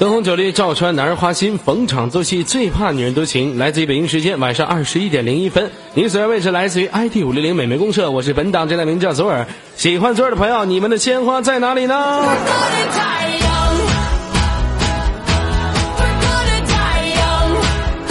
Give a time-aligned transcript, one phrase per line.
[0.00, 3.58] 灯红酒绿照穿男儿花心，逢场作戏最怕女人多情。
[3.58, 9.46] 来自于北京时间晚上二十一点零一分，您所在位置来自于 ID 五六零美美公社，我是本档侦探名叫左耳。
[9.76, 12.24] 喜欢左耳的朋友，你们的鲜花在哪里呢？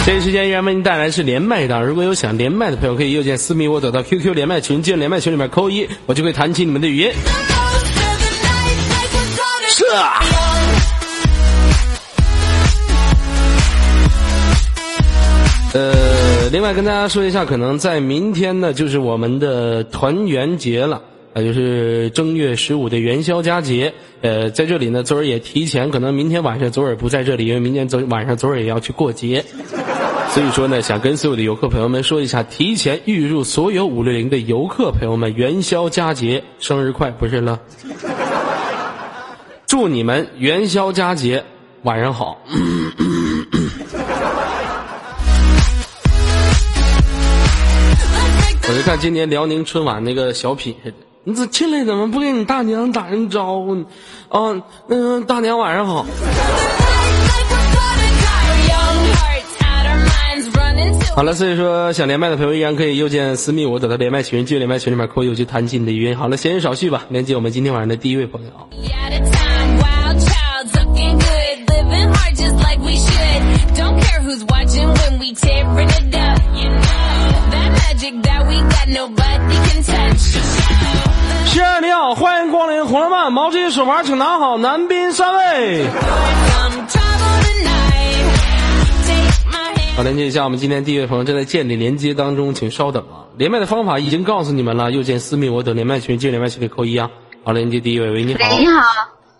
[0.06, 7.10] 这一时间依然为您带来是连麦档，如果有想连麦的朋友，可以右键私密我，走到 QQ 连麦群，进连麦群里面扣一，我就会弹起你们的语音。
[9.70, 10.22] 是啊
[16.52, 21.00] 另外跟大家说一下，可能在明天呢，就是我们的团圆节了，
[21.32, 23.94] 啊，就是正月十五的元宵佳节。
[24.20, 29.44] 呃，在这里呢，昨儿也提前，可能明天晚上昨儿不在这里，因为明天昨晚上昨儿也要去过节，
[30.34, 37.60] 所以说呢，想跟所有的游客朋友们说一下，提前预祝所有五六零的游客朋友们元宵佳节生日快，不是了，
[39.68, 41.44] 祝你们元宵佳节
[41.82, 42.42] 晚上好。
[48.90, 53.84] 像今年辽宁春晚那个小品似的，你这进来怎么不给你大娘打声招呼呢？
[54.28, 56.04] 啊，嗯，大娘晚上好。
[61.14, 66.18] 好了，所以说想连麦的朋友依然可以右键私密我，等到连麦群，进连麦群里面扣右去弹进你的语音。
[66.18, 68.50] 好了，闲言少叙吧，连接我们今天晚上的第一位朋友。
[78.90, 78.96] 是
[81.60, 85.86] 啊，你好，欢迎光临红楼梦毛巾手环，请拿好，男宾三位。
[89.96, 93.30] 好，连接一下，我们今天第一位朋友正在建立连接当中，请稍等啊。
[93.36, 97.08] 连麦的方法已经告诉你们了，右键私密我等连麦群，进连麦群里扣一啊。
[97.44, 98.40] 好，连接第一位，喂，你好。
[98.58, 98.82] 你好。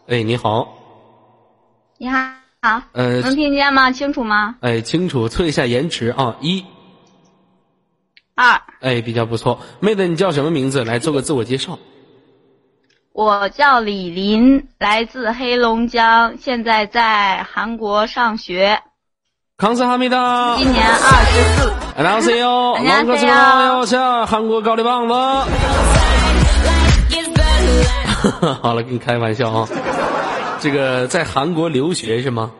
[0.07, 0.69] 哎，你好。
[1.99, 2.19] 你好，
[2.63, 2.83] 好。
[2.93, 3.91] 呃，能听见吗？
[3.91, 4.55] 清楚吗？
[4.61, 5.29] 哎，清楚。
[5.29, 6.65] 测一下延迟啊，一。
[8.40, 8.62] 二。
[8.82, 9.60] 哎，比较不错。
[9.80, 10.84] 妹子，你叫什么名字？
[10.84, 11.80] 来做个自我介绍。
[13.14, 18.82] 我叫李林，来自黑龙江，现在在韩国上学。
[19.58, 21.74] 康斯哈密达，今年二十四。
[21.96, 25.14] 안녕하세 요， 龙哥说要下韩国高丽棒子。
[28.62, 29.70] 好了，跟你开玩笑啊。
[30.60, 32.52] 这个在韩国留学是吗？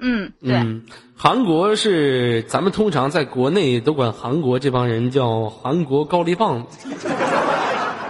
[0.00, 0.80] 嗯，对。
[1.16, 6.88] 韩国是咱们通常在国内都管韩国这帮人叫韩国高丽棒子。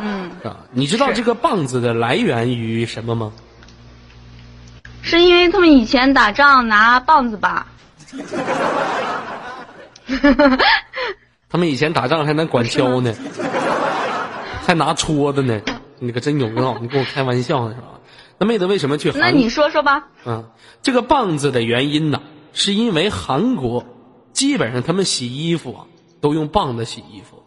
[0.01, 0.31] 嗯。
[0.45, 3.33] 啊，你知道这个棒子的来源于什么吗？
[5.01, 7.67] 是因为他们以前打仗拿棒子吧？
[11.49, 13.15] 他们以前打仗还能管锹呢，
[14.67, 15.59] 还拿戳子呢。
[15.99, 16.79] 你可真牛啊！
[16.81, 17.89] 你跟我开玩笑呢是吧？
[18.39, 19.11] 那妹子为什么去？
[19.13, 20.09] 那你说说吧。
[20.25, 20.51] 嗯，
[20.83, 22.23] 这个棒子的原因呢，
[22.53, 23.85] 是因为韩国
[24.33, 25.87] 基本上他们洗衣服啊
[26.21, 27.43] 都用棒子洗衣服。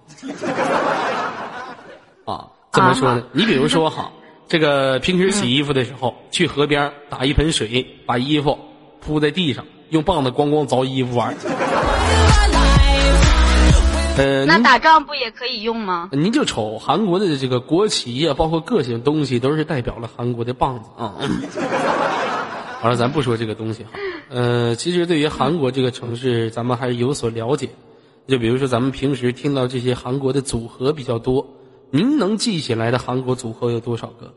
[2.29, 3.23] 啊，怎么说呢？
[3.31, 4.11] 你比如说哈，
[4.47, 8.59] 这个平时洗衣服的时候，去河边打一盆水，把衣服
[8.99, 11.35] 铺在地上，用棒子咣咣凿衣服玩。
[14.17, 16.09] 呃，那打仗不也可以用吗？
[16.11, 21.15] 您就瞅韩国的这个国旗呀，包括各种东西，都是代表了韩国的棒子啊。
[22.81, 23.91] 好了，咱不说这个东西哈。
[24.29, 27.69] 呃，其实对于韩国这个城市，咱们还是有所了解。
[28.27, 31.47] 就比如说，咱们平时听到这些韩国的组合比较多，
[31.89, 34.33] 您能记起来的韩国组合有多少个？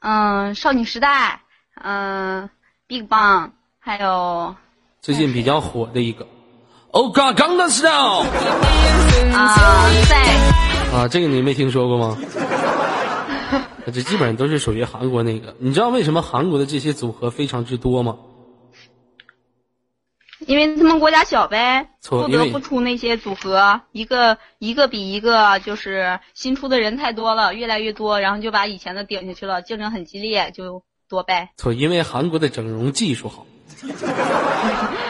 [0.00, 1.42] 嗯，少女时代，
[1.74, 2.48] 嗯
[2.88, 4.56] ，BigBang，还有
[5.00, 6.26] 最近比较火的一个。
[6.92, 8.24] 哦，刚刚的 style
[9.32, 9.56] 啊，
[10.08, 10.16] 在
[10.92, 12.18] 啊，这个你没听说过吗？
[13.86, 15.54] 这基本上都是属于韩国那个。
[15.58, 18.16] 你知道为什么韩国的这些组合非常之多吗？
[20.46, 31.50] 因为他们国家小呗，不得不出那些组合，一个一个比一个就是新出的人太多了，越来越多，然后就把以前的顶下去了，竞争很激烈，就多呗。
[31.56, 33.46] 错，因为韩国的整容技术好。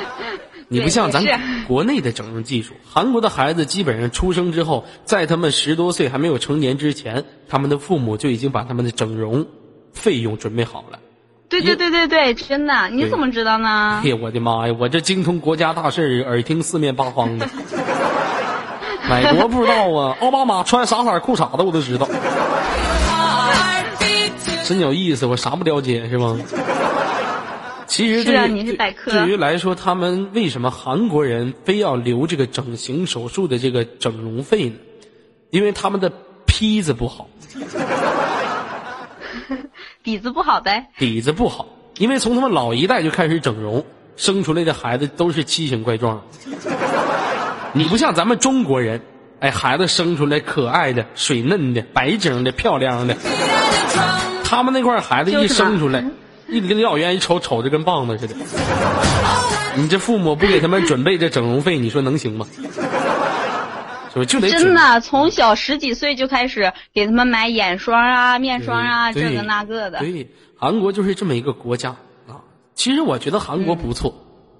[0.72, 1.24] 你不像咱
[1.66, 9.46] 国内的整容技术，韩国的孩子基本上出生之后，在他们十多岁还没有成年之前，他们的父母就已经把他们的整容
[9.92, 11.00] 费用准备好了。
[11.48, 14.00] 对对对对对，真的，你怎么知道呢？
[14.04, 17.50] 哎呀，我的妈呀，我这精通国家大事，耳听四面八方的。
[19.10, 20.16] 哪国不知道啊？
[20.20, 22.08] 奥巴马穿啥色裤衩子我都知道。
[24.64, 26.38] 真有意思，我啥不了解是吗？
[27.90, 34.76] 其实对于对于来说，他们为什么韩国人非要留这个整形手术的这个整容费呢？
[35.50, 36.12] 因为他们的
[36.46, 37.28] 坯子不好，
[40.04, 40.86] 底子不好呗。
[40.98, 41.66] 底子不好，
[41.98, 43.84] 因为从他们老一代就开始整容，
[44.16, 46.22] 生出来的孩子都是奇形怪状。
[47.74, 49.00] 你不像咱们中国人，
[49.40, 53.16] 哎，孩子生出来可爱的、水嫩的、白净的、漂亮的。
[54.44, 56.04] 他们那块孩子一生出来，
[56.50, 58.34] 一离老远一瞅，瞅着跟棒子似的。
[59.76, 62.46] 你这父母不给他们准备这整容费，你说能行吗？
[64.12, 70.00] 是不是就得真的从小十几岁就开始给他们买眼霜啊、面霜啊，这个那个的。
[70.00, 71.90] 对，韩国就是这么一个国家
[72.26, 72.42] 啊。
[72.74, 74.12] 其实我觉得韩国不错，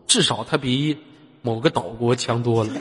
[0.06, 0.98] 至少它比
[1.42, 2.70] 某个岛国强多了。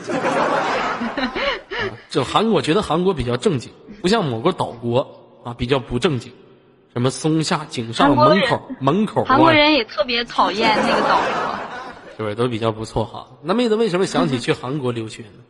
[2.08, 6.32] 这韩国觉得韩国比较正经，不像某个岛国啊比较不正经。
[6.93, 11.59] 什么松下井上门口门口，韩国人也特别讨厌那个岛国，
[12.15, 13.27] 是不是都比较不错哈？
[13.43, 15.43] 那妹子为什么想起去韩国留学呢？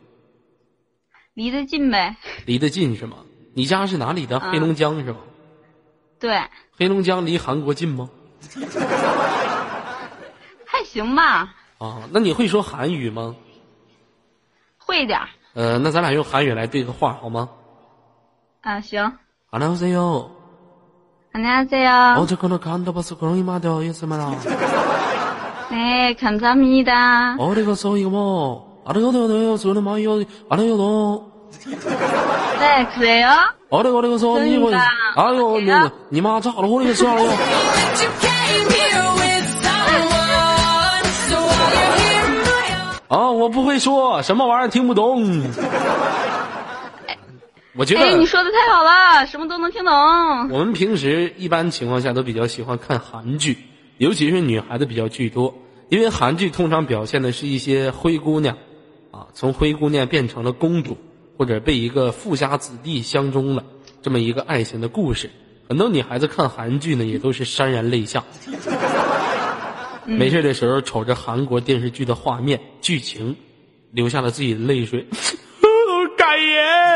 [1.34, 2.16] 离得近呗。
[2.46, 3.18] 离得近是吗？
[3.54, 4.40] 你家是哪里的？
[4.40, 5.20] 黑龙江是吧？
[6.18, 6.40] 对。
[6.76, 8.10] 黑龙江离韩国近吗？
[10.66, 11.54] 还行吧。
[11.78, 13.36] 啊，那你会说韩语吗？
[14.78, 15.20] 会点
[15.54, 17.48] 呃，那咱俩用韩语来对个话好吗？
[18.62, 19.12] 啊，行。
[19.50, 20.30] 안녕하세 요。
[21.32, 22.16] 안녕하세요。
[22.20, 24.30] 어제거는간다봐서그런이마되어있습니다
[25.70, 30.12] 네감사합니다 어디가서이거뭐ありがとうね、それもいいよ。
[30.48, 31.22] ありがとう。
[32.60, 33.28] 네그래요
[33.72, 34.70] あれあれがそう、にも、
[35.16, 37.20] あよ、ね、你妈炸了我那个笑了。
[43.08, 45.22] 啊，我不会说什么玩意儿，听不懂。
[47.73, 49.93] 我觉得，哎，你说的太好了，什么都能听懂。
[50.49, 53.57] 我们平时一般情况下都比较喜欢看韩剧，
[53.97, 55.55] 尤其是女孩子比较居多，
[55.89, 58.57] 因为韩剧通常表现的是一些灰姑娘。
[59.11, 60.97] 啊，从灰姑娘变成了公主，
[61.37, 63.65] 或者被一个富家子弟相中了，
[64.01, 65.29] 这么一个爱情的故事，
[65.67, 68.23] 很多女孩子看韩剧呢，也都是潸然泪下。
[70.05, 73.35] 没事的时候瞅着韩国电视剧的画面、剧情，
[73.91, 75.07] 流下了自己的泪水。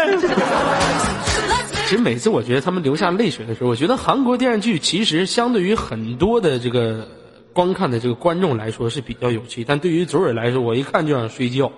[1.88, 7.08] 其实每次我觉得他们流下泪水的时候，我觉得韩国电视剧其实相对于很多的这个。
[7.56, 11.72] 观看的这个观众来说是比较有趣，但对于左耳来说，我一看就想睡觉。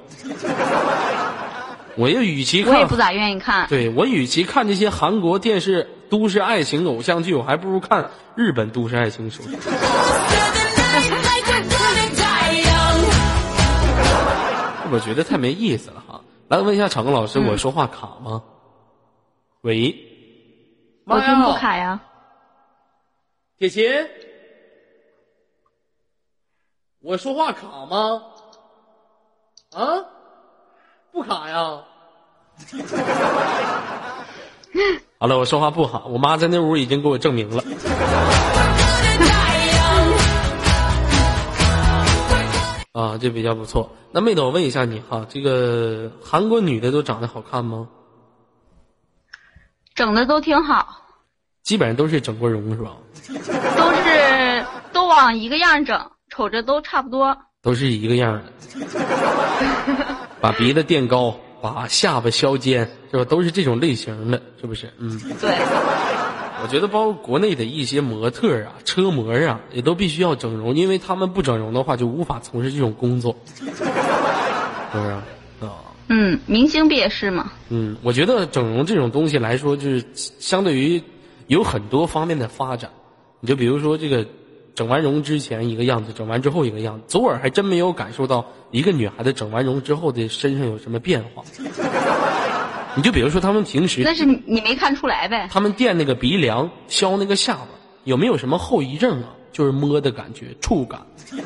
[1.96, 3.68] 我也与其，我也不咋愿意看。
[3.70, 9.44] 对我与其看这些韩国电视都市爱情偶像剧，我还不如看日本都市爱情手。
[14.90, 16.22] 我觉得太没意思了哈。
[16.50, 18.42] 来问一下场工老师，我说话卡吗？
[19.62, 19.94] 喂，
[21.06, 22.00] 我听不卡呀。
[23.58, 23.84] 铁琴。
[27.02, 28.22] 我说话卡吗？
[29.74, 30.06] 啊，
[31.12, 31.84] 不卡呀。
[35.20, 37.62] 好了，我说话不好，我妈在那屋已经给我证明了。
[42.98, 43.96] 啊，这比较不错。
[44.12, 47.88] 那妹子，我问一下你哈，这个韩国女的都长得好看吗？
[49.94, 51.04] 整的都挺好。
[51.62, 52.98] 基本上都是整过容是吧？
[53.78, 56.10] 都是都往一个样整。
[56.30, 58.52] 瞅着都差不多，都是一个样的，
[60.42, 63.24] 把鼻子垫高，把下巴削尖，是吧？
[63.26, 64.92] 都是这种类型的，是不是？
[64.98, 66.17] 嗯，对。
[66.62, 73.84] 我觉得包括国内的一些模特啊、车模啊，也都必须要整容，因为他们不整容的话，就无法从事这种工作，是不是？
[73.84, 75.24] 啊。
[76.10, 77.52] 嗯，明星不也是吗？
[77.70, 81.02] 嗯，我觉得整容这种东西来说，就是相对于
[81.48, 82.90] 有很多方面的发展，
[83.40, 84.26] 你就比如说这个。
[84.78, 87.04] 整完容之前一个样子，整完之后一个样子。
[87.08, 91.44] 左耳还真没有感受到一个女孩子整完容之后的身上有什么变化。
[92.98, 95.48] 你就比如说他们平时，那是你没看出来呗。
[95.52, 97.68] 他们垫那个鼻梁、削那个下巴，
[98.04, 99.30] 有没有什么后遗症啊？
[99.54, 101.00] 就是摸的感觉、触感。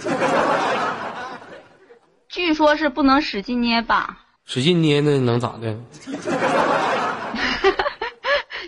[2.30, 4.18] 据说是不能使劲捏吧？
[4.46, 5.78] 使劲捏那能咋的？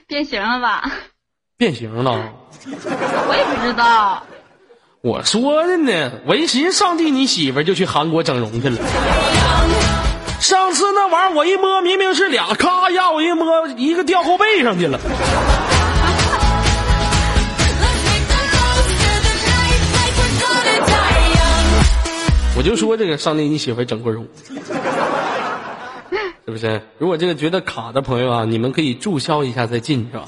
[0.07, 0.91] 变形了吧？
[1.57, 2.33] 变形了？
[2.67, 4.23] 我也不知道。
[5.01, 8.77] 我说的呢，我一寻思，上帝，你媳妇就去韩国整容去了。
[10.43, 14.99] 上次那玩意儿我一摸，明明是俩，咔呀，我一摸，一个掉后背上去了。
[22.57, 24.27] 我就说这个上帝，你媳妇整过容，
[26.45, 26.81] 是不是？
[26.97, 30.25] 如果这个觉得卡的朋友啊，你们可以注销一下再进，是吧？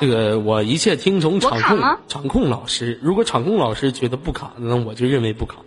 [0.00, 2.98] 这个我一切听从场控场控老师。
[3.00, 5.58] 如果场控老师觉得不卡，那我就认为不卡。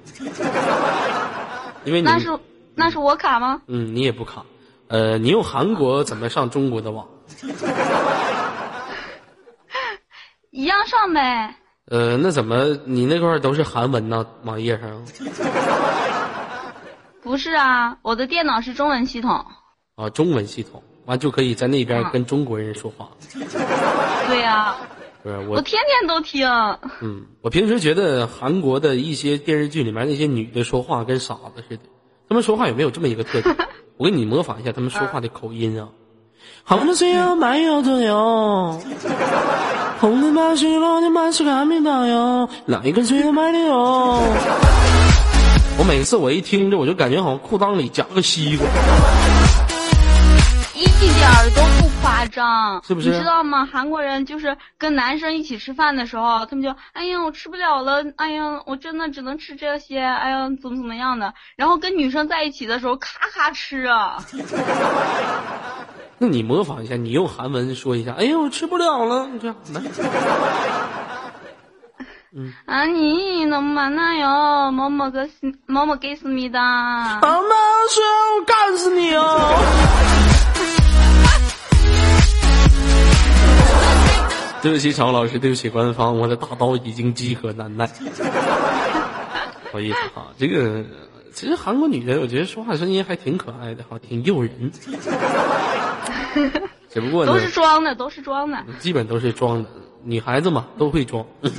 [1.85, 2.07] 因为你
[2.75, 3.61] 那是我卡吗？
[3.67, 4.45] 嗯，你也不卡。
[4.87, 7.07] 呃，你用韩国怎么上中国的网？
[10.51, 11.55] 一样上呗。
[11.85, 14.25] 呃，那怎么你那块都是韩文呢？
[14.43, 15.05] 网页上
[17.21, 19.45] 不是啊，我的电脑是中文系统。
[19.95, 23.09] 啊，中文系统完就可以在那边啊跟中国人说话。
[24.27, 24.75] 对呀、
[25.23, 26.47] 不是我，我天天都听。
[27.01, 31.83] 嗯，我平时觉得韩国的一些电视剧里面那些女的说话跟傻子似的，
[32.31, 33.53] 她们说话有没有这么一个特点？
[33.99, 35.85] 我给你模仿一下他们说话的口音啊。
[36.63, 38.81] 红的水要慢摇的哟，
[39.99, 44.21] 红的满是落的满是看不到哟，哪一个水要慢的哟？
[45.77, 48.65] 我每次我一听着，我就感觉好像裤裆里夹个西瓜。
[50.73, 51.11] 一点
[51.53, 51.80] 都不
[52.21, 53.65] 阿张你知道吗？
[53.71, 61.33] 韩国人就是跟男生一起吃饭的时候他们就哎呀我吃不了了哎呀我真的只能吃这些哎呀怎么怎么样的。
[61.55, 64.17] 然后跟女生在一起的时候咔咔吃啊。
[66.19, 69.25] 那你模仿一下你用韩文说一下哎呀我吃不了了。
[69.27, 69.81] 你这样来。
[72.65, 74.71] 啊你能不能那样？
[74.73, 75.27] 某某个
[75.65, 77.55] 某某个思密达好老
[77.89, 77.99] 师
[78.39, 80.10] 我干死你哦。
[84.61, 87.87] 对不起，常老师，对不起，官方，我的大刀已经饥渴难耐。
[87.87, 90.83] 不好意思哈，这个
[91.33, 94.71] 其实韩国女的，我觉得说话声音还挺可爱的哈，挺诱人。
[96.89, 98.63] 只不过都，是装的，都是装的。
[98.79, 99.69] 基本都是装的，
[100.03, 101.51] 女孩子嘛都会装， 嗯，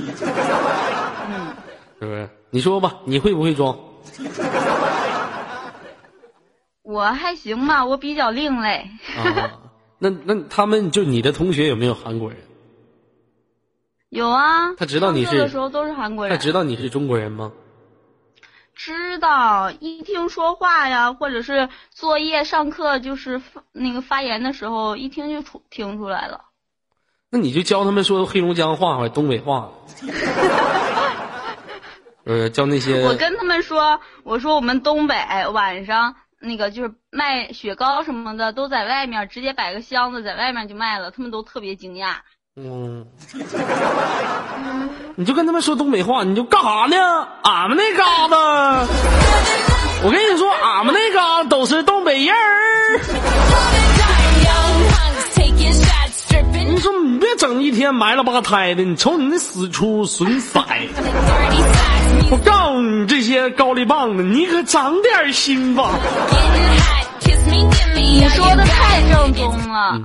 [1.99, 2.29] 是不是？
[2.51, 3.77] 你说吧，你会不会装？
[6.83, 8.87] 我还行吧，我比较另类。
[9.17, 9.59] 啊，
[9.97, 12.37] 那那他们就你的同学有没有韩国人？
[14.13, 16.41] 有啊，他知道你上课的是时候都是韩国人他。
[16.41, 17.51] 知道你是中国人吗？
[18.75, 23.41] 知道，一听说话呀，或者是作业、上课，就是
[23.71, 26.41] 那个发言的时候，一听就出听出来了。
[27.31, 29.71] 那你就教他们说黑龙江话或者东北话，
[32.25, 35.15] 呃，教那些我跟他们说，我说我们东北
[35.51, 42.17] 晚上那个就是卖雪糕什么的，都在外面直接摆个箱子在外面就卖了，他们都特别惊讶。
[42.55, 43.03] 嗯，
[45.15, 47.27] 你就跟他们说东北话，你就干啥呢？
[47.41, 48.85] 俺们那嘎达，
[50.03, 52.99] 我跟你说，俺们那嘎达都是东北人儿。
[56.65, 60.63] 你说你别整一天埋了吧胎的，你瞅你那死出损色。
[62.29, 65.89] 我告诉你，这些高丽棒子，你可长点心吧。
[67.95, 69.99] 你说的太正宗了，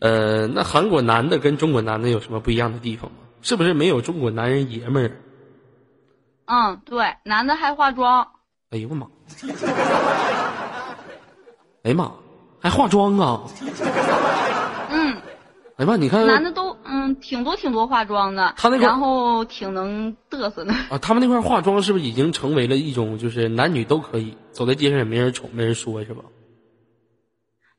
[0.00, 3.16] 呃，那韩国男的跟中国男的有什么不一样的地方吗？
[3.42, 5.10] 是不是没有中国男人爷们儿？
[6.46, 8.26] 嗯，对，男的还化妆，
[8.70, 9.06] 哎呦我妈！
[11.82, 12.12] 哎呀妈，
[12.60, 13.42] 还化妆啊！
[14.90, 15.14] 嗯，
[15.76, 20.72] 哎呀妈，你看男的都嗯挺多挺多化妆的，他那个然后挺能嘚瑟的。
[20.90, 26.24] 啊，他们那块儿化妆是不是已经成为了一种就是男女都可以走在街上也没人瞅没人说是吧？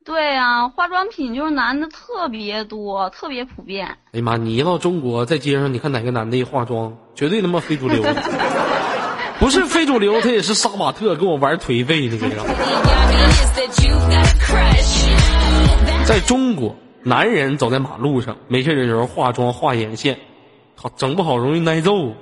[0.06, 3.86] 对呀、化妆品就是男的特别多，特别普遍。
[4.12, 8.02] 哎呀妈，你一到中国，在街上你看哪个男的一化妆，绝对他妈非主流。
[9.40, 12.46] 不是非主流，他也是杀马特，跟我玩颓废那个样。
[16.06, 20.18] 在中国，男人走在马路上，没事的时候化妆画眼线，
[20.76, 22.14] 好整不好容易挨揍。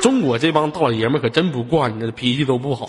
[0.00, 2.88] 中国这帮大老爷们可真不惯你，脾气都不好，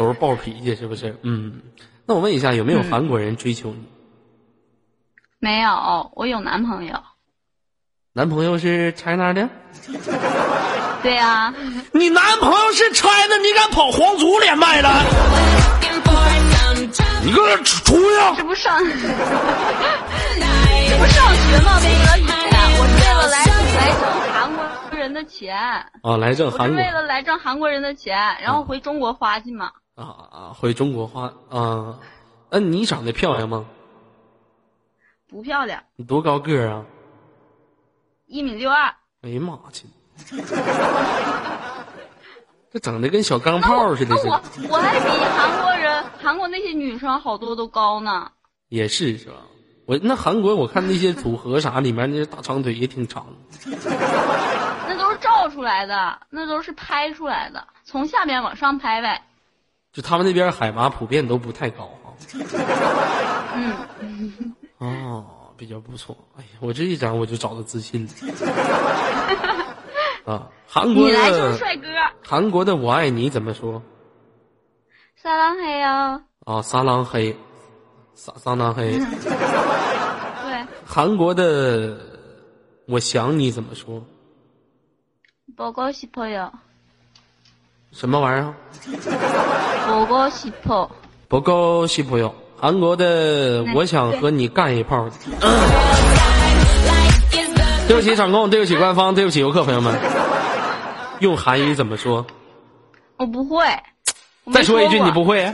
[0.00, 1.14] 都是暴脾气，是不是？
[1.20, 1.60] 嗯，
[2.06, 3.84] 那我问一下，有没有韩国人追求你？
[5.38, 6.94] 没有，我有男朋友。
[8.14, 9.46] 男朋友是 China 的？
[11.04, 11.52] 对呀、
[11.92, 14.88] 你男朋友是 China，你敢跑皇族连麦的？
[17.22, 18.06] 你给我出出去！
[18.38, 18.92] 这不上，这
[20.96, 21.76] 不上学吗？
[21.76, 22.24] 不得语
[22.80, 23.44] 我是为了来
[23.76, 24.02] 来挣
[24.32, 24.64] 韩国
[24.98, 25.54] 人的钱，
[26.02, 29.70] 啊，来挣我是韩国为了来挣韩国人的钱，然后回中国花去嘛。
[30.04, 31.98] 啊啊，回中国话啊。
[32.50, 33.66] 那、你长得漂亮吗？
[35.28, 36.84] 不漂亮，你多高个儿啊？
[38.26, 38.94] 一米六二。
[39.22, 39.86] 哎呀妈去！
[42.72, 44.40] 这整的跟小钢炮似的，我？
[44.68, 48.30] 我还比韩国人，韩国那些女生好多都高呢。
[48.68, 49.34] 也是是吧？
[49.86, 53.26] 我那韩国我看那些组合啥里面那些大长腿也挺长。
[53.66, 59.22] 那都是照出来的，那都是拍出来的，从下面往上拍呗。
[59.91, 62.11] 就他们那边海拔普遍都不太高啊。
[63.53, 65.25] 嗯，哦，
[65.55, 66.17] 比较不错。
[66.35, 68.11] 哎呀，我这一讲我就找到自信了。
[70.25, 71.87] 啊，韩国你来就是的帅哥，
[72.23, 73.81] 韩国的我爱你怎么说？
[75.15, 76.21] 撒浪嘿呀。
[76.45, 77.35] 啊，撒浪嘿，
[78.13, 78.99] 撒撒浪嘿。
[78.99, 81.97] 对， 韩国的，
[82.87, 84.03] 我想你怎么说？
[85.55, 86.51] 보고 싶어요.
[87.91, 88.53] 什么玩意儿？
[89.87, 90.89] 보고 싶어.
[91.27, 95.09] 不够西朋友，韩国的，我想和你干一炮。
[97.87, 99.93] 对不起，场控，对不起，官方，对不起，游客朋友们。
[101.19, 102.25] 用韩语怎么说？
[103.17, 103.63] 我不会。
[104.43, 105.45] 我没再说一句，过你不会？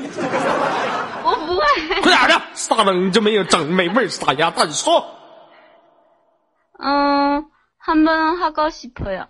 [1.23, 2.01] 我不会。
[2.01, 2.41] 快点儿的！
[2.53, 5.05] 撒冷就没有整美味儿撒鸭蛋说。
[6.79, 7.45] 嗯，
[7.85, 9.27] 한번하고싶어요。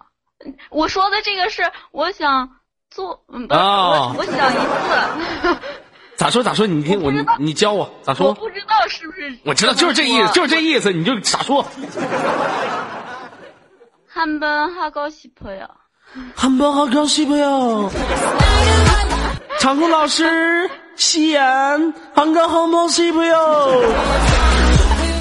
[0.70, 2.50] 我说的这个是我想
[2.96, 5.58] 做，嗯，不是，啊我我想一次。
[6.16, 6.68] 咋说咋说？
[6.68, 8.34] 你听我，你你教我咋我说？
[8.34, 9.34] 不知道是不是。
[9.44, 11.66] 我知道就是这意思，就是这意思，你就咋说？
[14.14, 15.68] 한번하고싶어요。
[16.36, 17.90] 韩国好高兴不哟？
[19.60, 23.82] 场控老师，西安，韩国好高兴不哟？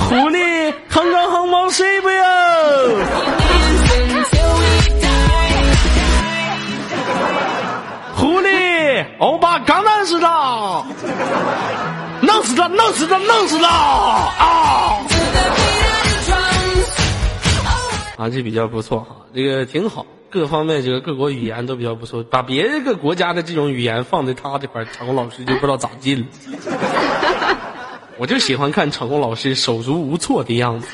[0.08, 2.20] 狐狸，韩国好高兴不哟？
[9.17, 10.85] 欧巴刚难死他，
[12.21, 15.07] 弄死他，弄死他，弄死他啊！
[18.17, 26.25] 啊，这比较不错哈，这个挺好，各方面这个各国语言都比较不错，把别个国家的这种语言放在他这块，场控老师就不知道咋进了。
[28.17, 30.87] 我就喜欢看场控老师手足无措的样子。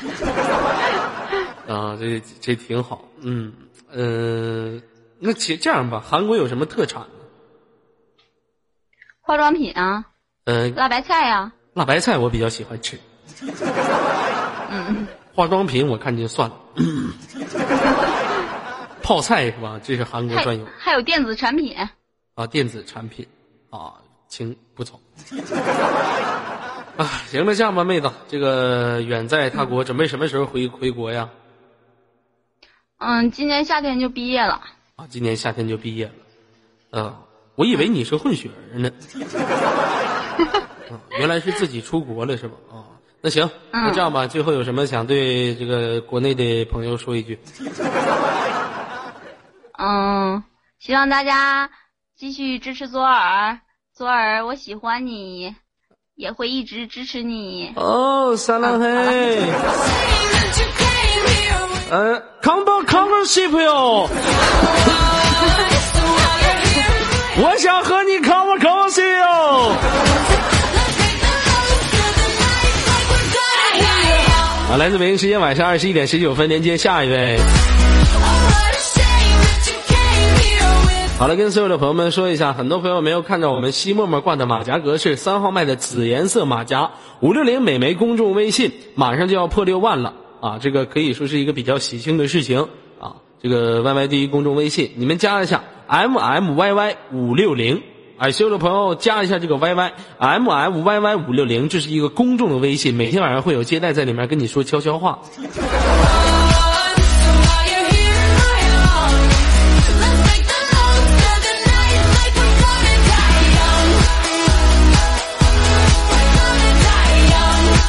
[1.66, 3.52] 啊，这这挺好，嗯
[3.92, 4.82] 嗯、呃，
[5.18, 7.02] 那其这样吧，韩国有什么特产？
[9.22, 10.04] 化妆品啊，
[10.44, 12.98] 嗯、辣白菜呀、辣白菜我比较喜欢吃，
[14.70, 16.56] 嗯，化妆品我看就算了。
[19.02, 19.80] 泡菜是吧？
[19.82, 21.76] 这是韩国专有还有电子产品。
[22.34, 23.26] 啊，电子产品
[23.70, 23.94] 啊，
[24.28, 25.00] 请不错。
[26.96, 31.28] 啊，行了，这样吧，妹子，这个远在他国，准备什么时候回回国呀？
[32.98, 34.60] 嗯，今年夏天就毕业了。
[34.96, 37.02] 啊，今年夏天就毕业了。
[37.02, 37.18] 啊，
[37.54, 38.90] 我以为你是混血儿呢。
[40.90, 42.54] 啊， 原来是自己出国了是吧？
[42.70, 42.84] 啊，
[43.20, 47.38] 那行，那这样吧，最后有什么想对这个国内的朋友说一句？
[49.78, 50.42] 嗯，
[50.78, 51.70] 希望大家
[52.16, 53.58] 继续支持左耳，
[53.94, 55.54] 左耳，我喜欢你，
[56.14, 57.72] 也会一直支持你。
[57.76, 59.38] 哦，撒浪嘿。
[61.90, 64.08] 呃，康巴康巴西朋友，
[67.40, 69.72] 我想和你康巴康巴西哟。
[74.70, 77.38] 啊，来自北京时间晚上二十一点十九分，连接下一位。
[81.18, 86.90] 好了，跟所有的朋友们说一下，很多朋友没有看到我们西沫沫挂的马甲格式三号麦的紫颜色马甲，
[87.20, 90.58] 五六零美眉公众微信马上就要破六万了啊！
[90.60, 92.68] 这个可以说是一个比较喜庆的事情
[93.00, 93.16] 啊！
[93.42, 97.82] 这个 Y Y 第一公众微信，你们加一下 M M Y Y 五六零，
[98.18, 105.18] 哎，所有的朋友加一下这个 Y Y M M Y Y 五六零，这是一个公众的微信，每天晚上会有接待在里面跟你说悄悄话。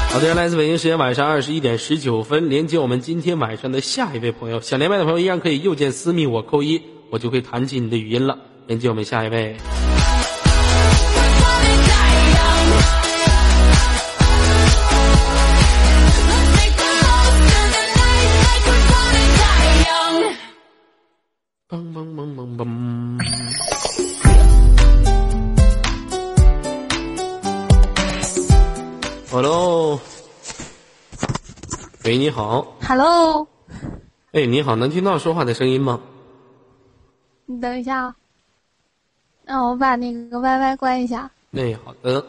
[0.10, 4.62] 好的，来自北京时间晚上二十一点十九分，连接我们今天晚上的下一位朋友。
[4.62, 6.82] 想连麦的朋友依然可以右键私密我扣一，
[7.13, 8.36] 我就会弹起你的语音了。
[8.65, 9.56] 连接我们下一位。
[21.69, 22.67] 嘣嘣嘣嘣嘣。
[29.30, 29.99] Hello，
[32.06, 33.47] 喂，你好，Hello，
[34.32, 35.99] 哎，你好，能听到说话的声音吗？
[37.45, 38.15] 你等一下啊，
[39.45, 41.29] 让我把那个 YY 关一下。
[41.51, 42.25] 哎，好的，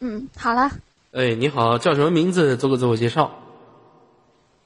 [0.00, 0.70] 嗯，好了，
[1.12, 2.56] 哎，你好，叫什么名字？
[2.56, 3.30] 做个自我介绍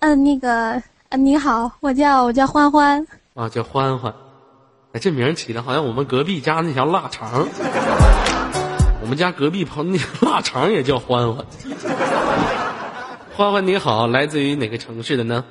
[0.00, 4.12] 嗯，那个，呃，你好，我叫我叫欢欢，啊，叫欢欢。
[4.92, 7.46] 哎，这名儿起的好像我们隔壁家那条腊肠。
[9.00, 11.46] 我们家隔壁旁那腊肠也叫欢欢。
[13.34, 15.44] 欢欢你好，来自于哪个城市的呢？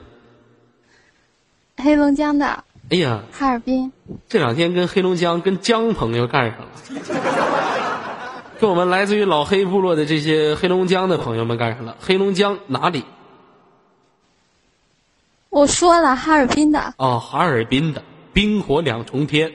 [1.78, 3.89] 黑龙江的哎呀，哈尔滨。
[4.27, 6.67] 这两天跟黑龙江跟江朋友干上了，
[8.60, 11.95] 跟我们来自于老黑部落的这些黑龙江的朋友们干上了。
[12.01, 13.06] 黑龙江哪里？
[15.49, 16.93] 我说了，哈尔滨的。
[16.97, 19.49] 哦，哈尔滨的，冰火两重天。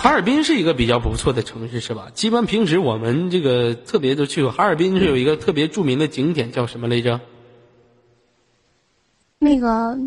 [0.00, 2.06] 哈尔滨是一个比较不错的城市，是吧？
[2.14, 4.52] 基本平时我们这个特别都去过。
[4.52, 7.20] 哈尔滨是有一个特别著名的景点，叫什么来着？
[9.40, 9.98] 那个，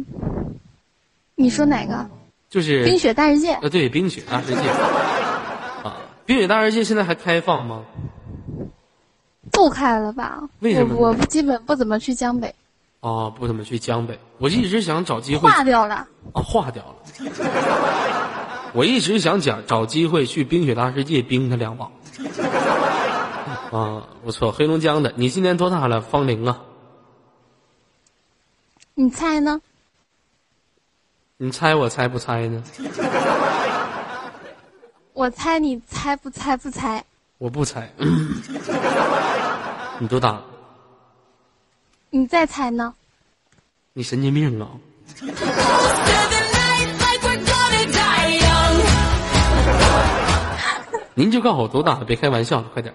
[1.39, 2.09] 你说哪个？
[2.49, 3.51] 就是冰雪大世界。
[3.53, 4.61] 啊，对，冰雪大世界。
[5.83, 5.95] 啊，
[6.25, 7.85] 冰雪大世界现在还开放吗？
[9.51, 10.41] 不开了吧？
[10.61, 12.55] 为什么我我基本不怎么去江北，
[13.01, 14.17] 哦，不怎么去江北。
[14.39, 16.07] 我一直想找机会化掉了。
[16.33, 16.95] 啊，化掉了。
[18.73, 21.91] 我一直想讲找机会去冰雪大世界冰他两把。
[23.71, 25.13] 啊，不错，黑龙江的。
[25.15, 26.01] 你今年多大了？
[26.01, 26.61] 方龄啊？
[28.95, 29.61] 你猜呢？
[31.39, 32.63] 你猜我猜不猜呢？
[35.13, 37.03] 我猜你猜不猜不猜？
[37.37, 37.87] 我不猜。
[39.99, 40.41] 你多大？
[42.09, 42.91] 你再猜呢？
[43.93, 44.67] 你神经病啊！
[51.13, 52.91] 您就告诉我多大了，别开玩笑了，快点。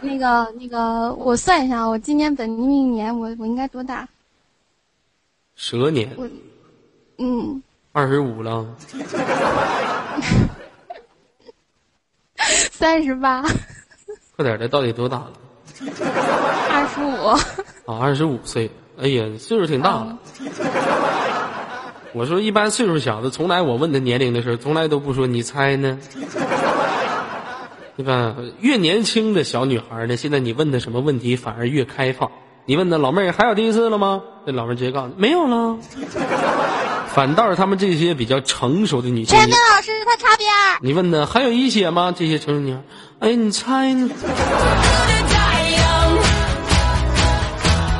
[0.00, 4.08] 那个那个，我算一下，我今年本命年，我我应该多大？
[5.62, 6.28] 蛇年我，
[7.18, 8.66] 嗯，二十五了，
[12.72, 13.44] 三十八，
[14.34, 15.32] 快点的，到底多大了？
[16.68, 17.14] 二十五。
[17.92, 18.68] 啊，二十五岁。
[19.00, 20.18] 哎呀，岁数挺大了。
[22.12, 25.96] 我说一般岁数小的，从来我问他年龄的时候，从来都不说你猜呢。
[27.96, 28.34] 对吧？
[28.58, 32.28] 越年轻的小女孩呢，现在你问她什么问题，反而越开放。
[32.64, 34.20] 你问她老妹儿还有第一次了吗？
[34.44, 35.78] 那老妹儿直接告诉你没有了。
[37.08, 40.78] 反倒是他们这些比较成熟的女性，陈明老师，他擦边儿。
[40.80, 42.12] 你问她还有一血吗？
[42.16, 42.82] 这些成熟女孩，
[43.20, 44.10] 哎，你猜呢？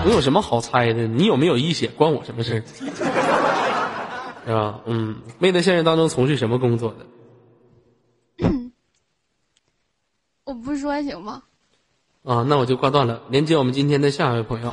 [0.05, 1.07] 我有什么好猜的？
[1.07, 2.63] 你有没有一血关我什么事儿？
[4.45, 4.81] 是吧？
[4.87, 8.49] 嗯，妹在现实当中从事什么工作的？
[10.45, 11.43] 我不说行吗？
[12.25, 13.21] 啊，那我就挂断了。
[13.29, 14.73] 连接我们今天的下一位朋友。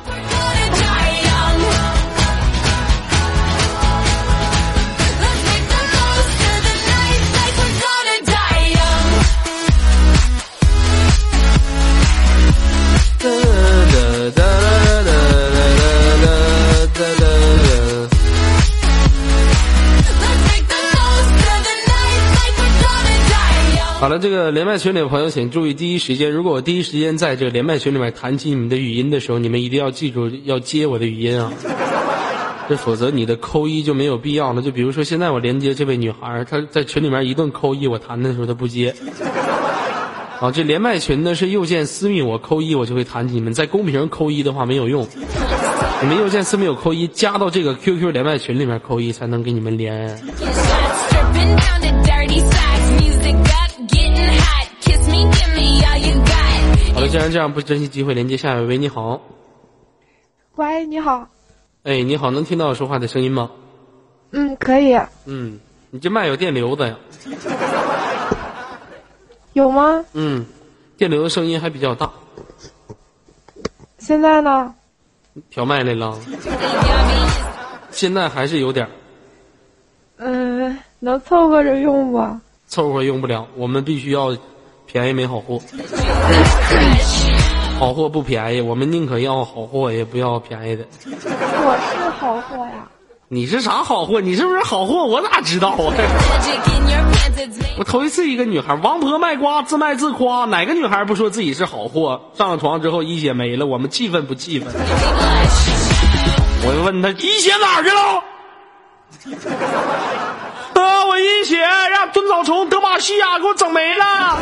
[24.00, 31.52] 好了，这个连麦群里的朋友请注意，第一时间，如果我第一时间在这个连麦群里面弹起你们的语音的时候，你们一定要记住要接我的语音啊，
[32.66, 34.62] 这否则你的扣一就没有必要了。
[34.62, 38.94] 就比如说现在我连接这位女孩，她在群里面一顿扣一，我弹的时候她不接。
[40.40, 43.52] 啊，这连麦群呢是右键私密我扣一，我就会弹起你们。
[43.52, 45.06] 在公屏扣一的话没有用，
[46.00, 50.18] 你们右键私密我扣一，加到这个 QQ 连麦群里面扣一，才能给你们连。
[57.10, 58.66] 既然这样，不珍惜机会连接下一位。
[58.66, 59.20] 喂，你好。
[60.54, 61.26] 喂，你好。
[61.82, 63.50] 哎，你好，能听到我说话的声音吗？
[64.30, 64.94] 嗯，可以。
[65.24, 65.58] 嗯，
[65.90, 66.96] 你这麦有电流的呀？
[69.54, 70.04] 有吗？
[70.12, 70.46] 嗯，
[70.96, 72.08] 电流的声音还比较大。
[73.98, 74.72] 现在呢？
[75.50, 76.16] 调麦来了。
[77.90, 78.90] 现在还是有点儿
[80.18, 82.24] 嗯，能凑合着用不？
[82.68, 84.36] 凑合用不了，我们必须要
[84.86, 85.58] 便宜没好货。
[87.78, 90.84] 好货不便宜，我们宁可要好货，也不要便宜的。
[91.06, 92.86] 我是好货呀。
[93.28, 94.20] 你是啥好货？
[94.20, 95.04] 你是不是好货？
[95.04, 95.76] 我咋知道啊？
[97.78, 102.20] 我头一次一个女孩，王婆卖瓜，自卖自夸，哪个女孩不说自己是好货？
[102.34, 104.74] 上了床之后一血没了，我们气愤不气愤？
[106.66, 108.22] 我就问她一血哪儿去了？
[110.80, 114.38] 啊，我一血让蹲草虫德玛西亚给我整没了。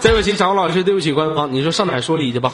[0.00, 2.52] 对不起，场老师，对不起官方，你说上哪儿说理去吧？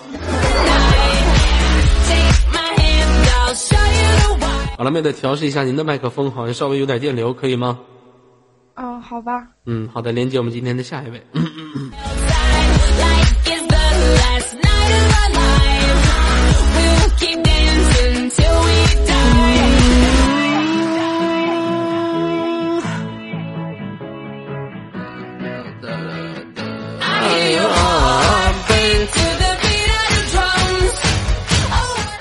[4.77, 7.79] 好了，妹子，调试一下您的麦克风，好像稍微有点电流，可以吗？
[8.75, 9.47] 嗯，好吧。
[9.67, 11.23] 嗯，好的，连接我们今天的下一位。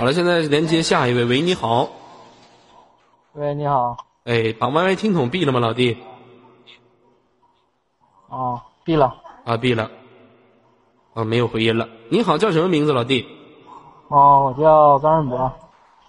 [0.03, 1.23] 好了，现在连接下一位。
[1.23, 1.87] 喂，你好。
[3.35, 3.95] 喂，你好。
[4.25, 5.97] 哎，把 YY 听筒闭了吗，老弟？
[8.27, 9.15] 哦，闭了。
[9.45, 9.89] 啊，闭了。
[11.13, 11.87] 啊，没有回音了。
[12.09, 13.25] 你好，叫什么名字，老弟？
[14.09, 15.49] 哦，我叫张仁博。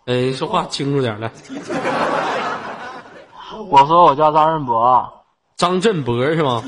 [0.07, 1.31] 哎，说话清楚点来。
[3.71, 5.09] 我说我叫张润博。
[5.55, 6.65] 张振博是吗？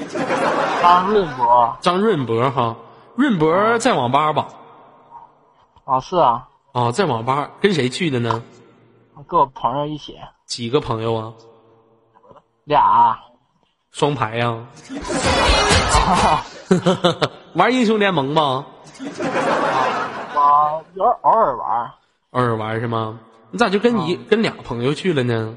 [0.81, 2.77] 张润博张润博哈，
[3.17, 4.47] 润博在网吧吧？
[5.87, 8.43] 啊，是啊，啊，在网吧跟谁去的呢？
[9.27, 11.33] 跟我朋友一起，几个朋友啊？
[12.65, 13.19] 俩，
[13.93, 14.67] 双排呀、
[17.57, 18.67] 玩英雄联盟吗？
[20.35, 21.91] 我有偶尔玩
[22.33, 23.19] 偶尔玩是吗？
[23.51, 25.57] 你咋就跟一、跟俩朋友去了呢？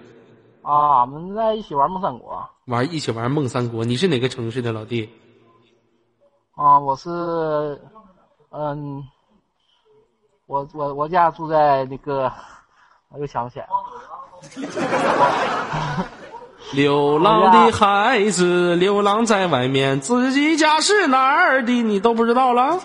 [0.62, 5.10] 啊，我们在一起玩梦三国玩一起玩梦三国，你是哪个城市的老弟？
[6.55, 7.82] 啊，我是，
[8.51, 9.03] 嗯，
[10.49, 12.31] 我我我家住在那个，
[13.09, 13.71] 我又想不起来了，
[16.73, 22.79] 流浪的孩子，流浪在外面，自己家是哪儿的你都不知道了？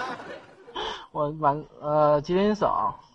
[1.12, 2.68] 我满呃吉林省，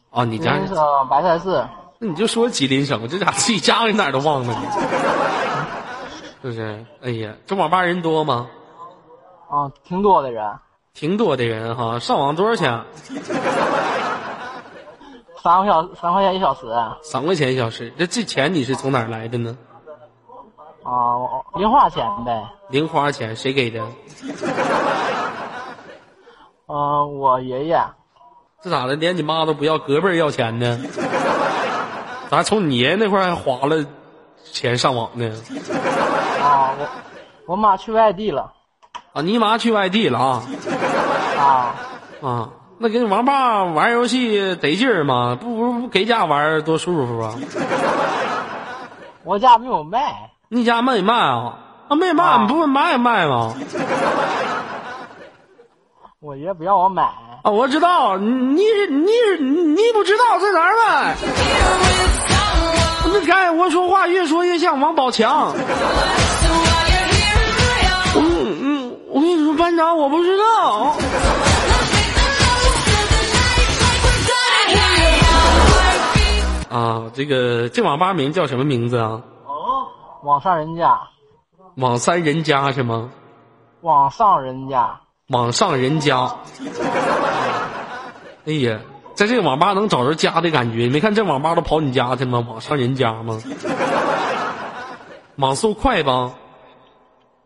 [0.10, 1.63] 啊，你家吉林省白菜市，
[1.99, 4.56] 那你就说吉林省，这咋自己家里哪儿都忘了呢？
[6.41, 6.84] 是不是？
[7.04, 8.47] 哎呀，这网吧人多吗？
[9.52, 10.43] 啊，挺多的人，
[10.93, 12.69] 挺多的人哈，上网多少钱？
[15.41, 16.67] 三块小三块钱一小时，
[17.01, 19.58] 三块钱一小时，这这钱你是从哪儿来的呢？
[20.84, 21.17] 啊，
[21.56, 23.82] 零花钱呗，零花钱谁给的？
[26.67, 27.77] 啊、我爷爷，
[28.62, 28.95] 这咋的？
[28.95, 30.79] 连你妈都不要，隔辈儿要钱呢？
[32.29, 33.84] 咋从你爷爷那块还花了
[34.43, 35.25] 钱上网呢？
[36.41, 36.88] 啊，我
[37.53, 38.53] 我妈去外地了，
[39.13, 40.43] 啊，你妈去外地了啊？
[41.38, 41.76] 啊，
[42.28, 42.49] 啊，
[42.80, 45.38] 那跟王爸玩游戏得劲儿吗？
[45.39, 47.36] 不不不，给家玩儿多舒服啊！
[49.23, 51.54] 我家没有卖，你家没卖啊？
[51.89, 53.54] 啊，没卖，啊你不是卖卖吗？
[56.19, 57.04] 我爷不让我买，
[57.43, 61.15] 啊，我知道，你你是你是你不知道在哪儿卖？
[63.13, 65.54] 你看我说话越说越像王宝强。
[69.13, 70.95] 我跟你说，班长，我不知道。
[76.69, 79.21] 啊，这个这网吧名叫什么名字啊？
[79.45, 79.88] 哦
[80.23, 80.99] 网上人家，
[81.76, 83.12] 网三人家是吗？
[83.82, 86.36] 网上人家，网上人家。
[88.47, 88.80] 哎呀，
[89.13, 90.86] 在这个网吧能找着家的感觉。
[90.86, 92.43] 你没看这网吧都跑你家去吗？
[92.49, 93.39] 网上人家吗？
[95.38, 96.32] 网速快吧？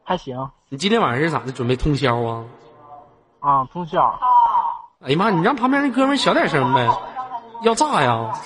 [0.05, 1.51] 还行你今天晚上是咋的？
[1.53, 2.43] 准备通宵啊？
[3.39, 4.19] 啊，通宵，
[5.01, 5.29] 哎呀妈！
[5.29, 6.85] 你让旁边那哥们儿小点声呗，
[7.63, 8.33] 要炸呀！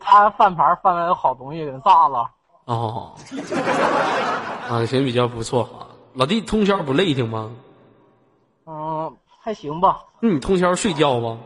[0.00, 2.30] 他翻盘翻来有好东西给炸了，
[2.64, 3.12] 哦，
[4.70, 5.92] 啊，行，比较不错啊。
[6.14, 7.50] 老弟，通宵不累挺吗？
[8.66, 11.36] 嗯，还行吧，那你通宵睡觉吧？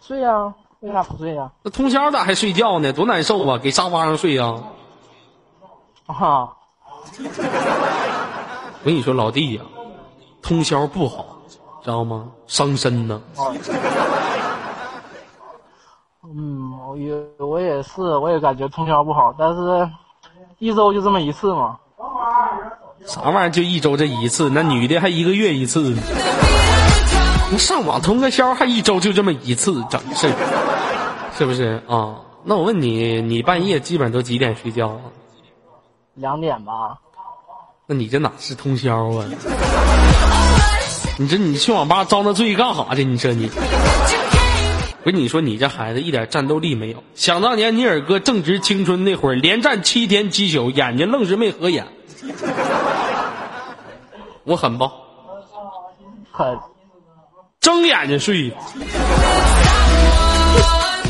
[0.00, 2.92] 睡呀、为啥不睡呀、那通宵咋还睡觉呢？
[2.92, 3.58] 多难受啊！
[3.58, 4.64] 给沙发上睡呀、啊？
[8.82, 9.62] 我跟你说，老弟呀、
[10.42, 11.24] 通宵不好，
[11.82, 12.26] 知道吗？
[12.46, 13.20] 伤身呢。
[16.24, 19.90] 嗯，我也我也是，我也感觉通宵不好，但是
[20.58, 21.76] 一周就这么一次嘛。
[23.06, 24.48] 啥玩意儿就一周这一次？
[24.50, 26.02] 那女的还一个月一次呢。
[27.50, 30.30] 那上网通个宵还一周就这么一次，整是，
[31.32, 32.14] 是不是啊？
[32.44, 35.00] 那我问你，你半夜基本上都几点睡觉啊？
[36.20, 36.98] 两点吧，
[37.86, 39.24] 那你这哪是通宵啊？
[41.18, 43.04] 你这你去网吧遭那罪干啥去？
[43.04, 47.02] 你这你，我跟你说，你这孩子一点战斗力没有。
[47.14, 51.86] 想当年尼尔哥正值青春那会儿，连战七天七宿，眼睛愣是没合眼。
[54.44, 54.90] 我狠不？
[56.30, 56.58] 狠
[57.60, 58.54] 睁眼睛睡。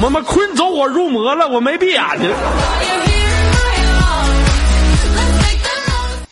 [0.03, 2.33] 我妈困走火入魔了，我没闭眼睛。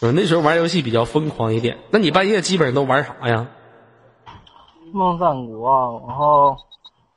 [0.00, 1.76] 我那时候玩游戏比较疯狂一点。
[1.90, 3.48] 那你半夜基本上都玩啥呀？
[4.92, 6.56] 梦三国，然后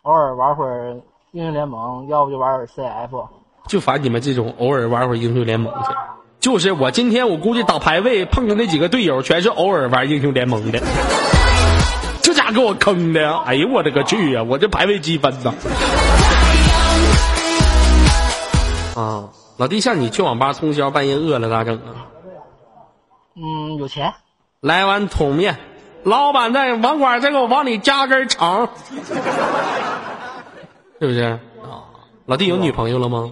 [0.02, 1.00] 偶尔玩会儿
[1.32, 3.28] 英雄联盟，要不就玩会儿 CF。
[3.67, 5.89] 就烦你们这种偶尔玩会儿英雄联盟去。
[6.39, 10.80] 就是我今天我估计打排位碰的那几个队友，全是偶尔玩英雄联盟的。
[12.24, 13.44] 这家给我坑的呀！
[13.46, 14.41] 哎呦我的个去呀！
[14.41, 15.54] 我这排位积分呐！
[18.96, 22.10] 啊，老弟，像你去网吧通宵，半夜饿了咋整啊？
[23.36, 24.13] 嗯，有钱
[24.60, 25.58] 来碗桶面，
[26.04, 28.70] 老板在网管再给我往里加根肠，
[31.00, 31.39] 是不是啊？
[32.26, 33.32] 老弟有女朋友了吗？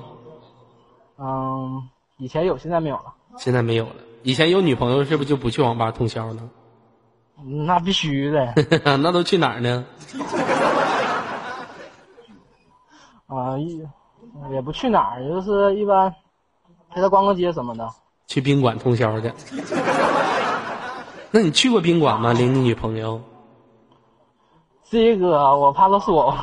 [1.18, 3.14] 嗯，以前有，现在没有了。
[3.38, 3.96] 现在没有了。
[4.24, 6.50] 以前有女朋友是不是就不去网吧通宵了？
[7.42, 8.54] 嗯那必须的
[8.98, 9.86] 那都去哪儿呢？
[13.28, 13.82] 啊，一
[14.52, 16.14] 也不去哪儿，就是一般
[16.90, 17.88] 陪他逛个街什么的。
[18.30, 19.34] 去宾馆通宵去。
[21.32, 22.32] 那你去过宾馆吗？
[22.32, 23.20] 领你女朋友？
[24.88, 26.36] 这个我怕他说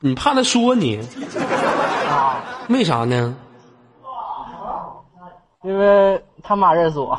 [0.00, 0.98] 你怕他说你？
[2.08, 3.36] 啊，为啥呢？
[5.62, 7.16] 因为他妈认识我。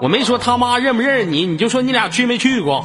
[0.00, 2.84] 我没说他妈认不认识你，你就说你俩去没去过。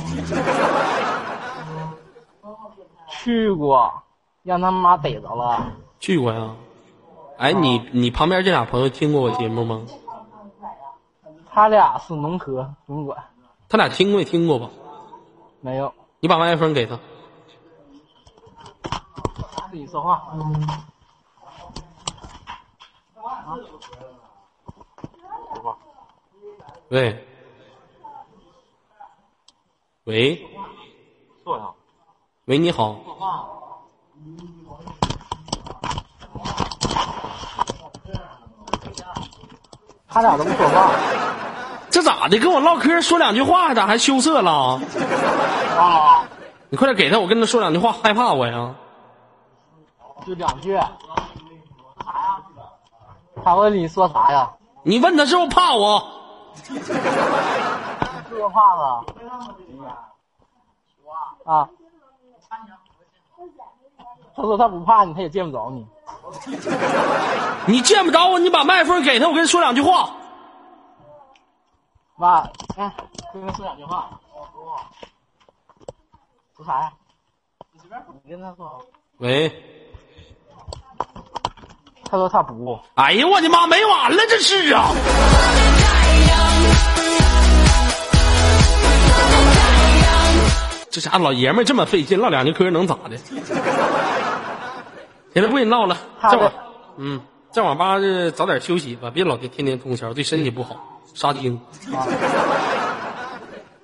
[3.07, 3.91] 去过，
[4.41, 5.67] 让他妈逮着了。
[5.99, 6.49] 去过呀。
[7.39, 9.81] 哎，你你旁边这俩朋友听过我节目吗？
[11.49, 13.17] 他俩是农科宾馆，
[13.69, 14.69] 他俩听没听过吧？
[15.61, 16.99] 没有你把麦克风给他。
[19.71, 20.67] 自己说话嗯。
[26.89, 27.25] 喂，
[30.03, 30.45] 喂，
[31.45, 31.73] 坐下，
[32.45, 32.99] 喂，你好。
[40.09, 40.91] 他俩都不说话
[41.89, 42.37] 这咋的？
[42.39, 44.79] 跟我唠嗑说两句话，咋还羞涩了？
[45.77, 46.23] 啊，
[46.69, 48.73] 你快点给他，我跟他说两句话，害怕我呀？
[50.25, 50.79] 就两句。
[53.43, 54.51] 他问你说啥呀？
[54.83, 56.03] 你问他是不是怕我？
[56.63, 59.05] 是不是怕了。
[61.45, 61.69] 啊。
[64.41, 65.85] 他说他不怕你，他也见不着你。
[67.67, 70.09] 你见不着我，你把麦克风给他，我跟你说两句话。
[72.15, 72.39] 妈，
[72.77, 72.95] 哎，
[73.33, 74.09] 跟他说两句话。
[76.55, 76.91] 说啥呀？
[77.73, 78.81] 你随便，你跟他说。
[79.17, 79.51] 喂，
[82.05, 82.79] 他说他不。
[82.95, 84.89] 哎呀，我的妈，没完了，这是啊！
[90.91, 93.17] 这家老爷们儿这么费劲，唠两句嗑能咋的？
[95.33, 96.51] 行了，不跟你唠了，这会儿，
[96.97, 100.75] 嗯，在网吧这早点休息吧，别老天天天通宵，对身体不好，
[101.13, 101.59] 杀精。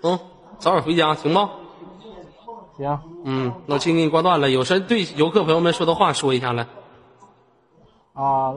[0.04, 0.20] 嗯，
[0.60, 1.50] 早点回家，行吗？
[2.78, 4.50] 行，嗯，那我先给你挂断了。
[4.50, 6.68] 有事对游客朋友们说的话说一下来。
[8.14, 8.54] 啊，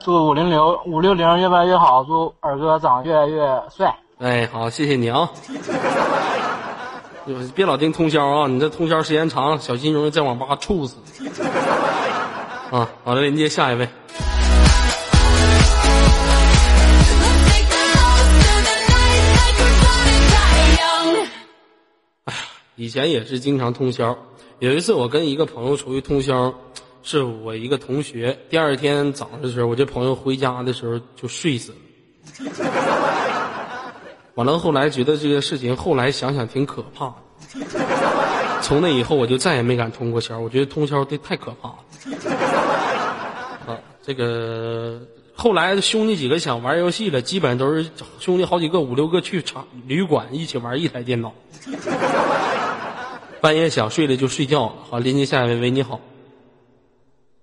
[0.00, 3.96] 祝五零六五六零越办越好，祝二哥长得越来越帅。
[4.18, 5.30] 哎，好，谢谢你啊。
[7.54, 8.48] 别老盯通宵啊！
[8.48, 10.96] 你这通宵时间长，小心容易在网吧猝死。
[12.72, 13.86] 啊，好了，连接下一位。
[22.76, 24.16] 以前也是经常通宵。
[24.58, 26.54] 有一次我跟一个朋友出去通宵，
[27.02, 28.38] 是我一个同学。
[28.48, 31.78] 第二天早上的时候，我这朋友回家的时候就睡死了。
[34.34, 37.16] 完了，后来觉得这个事情，后来想想挺可怕的。
[38.62, 40.38] 从那以后，我就再也没敢通过宵。
[40.38, 41.76] 我觉得通宵这太可怕了。
[43.66, 45.00] 啊，这个
[45.34, 51.34] 后来兄弟几个想玩游戏了，基本都是兄弟好几个五六个去厂旅馆一起玩一台电脑。
[53.40, 54.74] 半夜想睡了就睡觉了。
[54.88, 56.00] 好，连接下一位，喂，你好，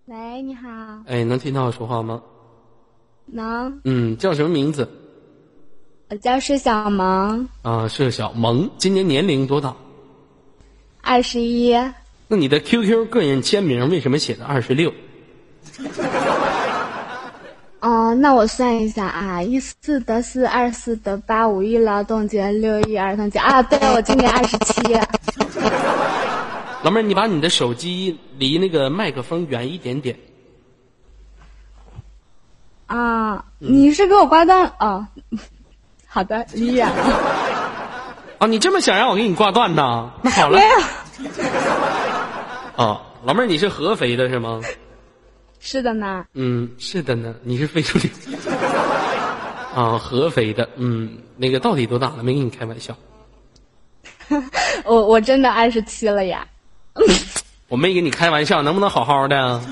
[0.05, 0.67] 喂，你好，
[1.05, 2.21] 哎，能听到我说话吗？
[3.25, 4.89] 能，嗯，叫什么名字？
[6.09, 9.75] 我叫施小萌，啊，是小萌，今年年龄多大？
[11.09, 11.75] 二十一，
[12.27, 14.93] 那你的 QQ 个人签名为什么写的二十六？
[17.79, 24.83] 哦，那我算一下啊，一四得四，二四得八，五一劳动节，六一儿童节啊，对，我今年二十七。
[26.83, 30.15] 老妹儿，你把你的手机离那个麦克风远一点点。
[32.85, 35.07] 啊，你是给我挂断哦？
[36.05, 37.49] 好的，离远了。
[38.39, 40.11] 啊，你这么想让我给你挂断呢？
[40.21, 40.63] 那好了没。
[40.63, 40.69] 有，
[42.75, 44.61] 啊， 老妹儿，你是合肥的是吗？
[45.59, 46.25] 是的呢。
[46.33, 47.35] 嗯，是的呢。
[47.43, 48.09] 你是非洲的。
[49.75, 50.67] 啊，合肥的。
[50.77, 52.23] 嗯，那个到底多大了？
[52.23, 52.95] 没跟你开玩笑。
[54.85, 56.47] 我我真的二十七了呀。
[57.67, 59.61] 我没跟你开玩笑，能不能好好的？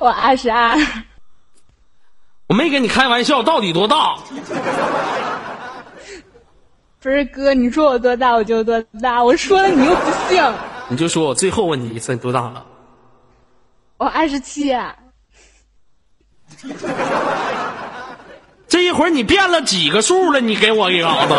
[0.00, 0.76] 我二十二。
[2.48, 4.16] 我没跟你开玩笑，到底多大？
[7.02, 10.42] 不是哥，你说我多大我就多大，我说了你又不信。
[10.88, 12.66] 你就说我最后问你一次，你多大了？
[13.96, 14.76] 我二十七。
[18.68, 20.40] 这一会儿你变了几个数了？
[20.40, 21.34] 你给我一嘎子，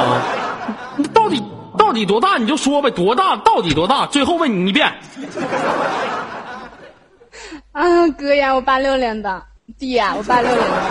[0.98, 1.44] 你到底
[1.78, 2.38] 到底多大？
[2.38, 3.36] 你就说呗，多大？
[3.38, 4.08] 到底多大？
[4.08, 4.92] 最后问你一遍。
[7.72, 9.44] 啊，哥呀，我八六年的，
[9.78, 10.82] 弟呀，我八六年的。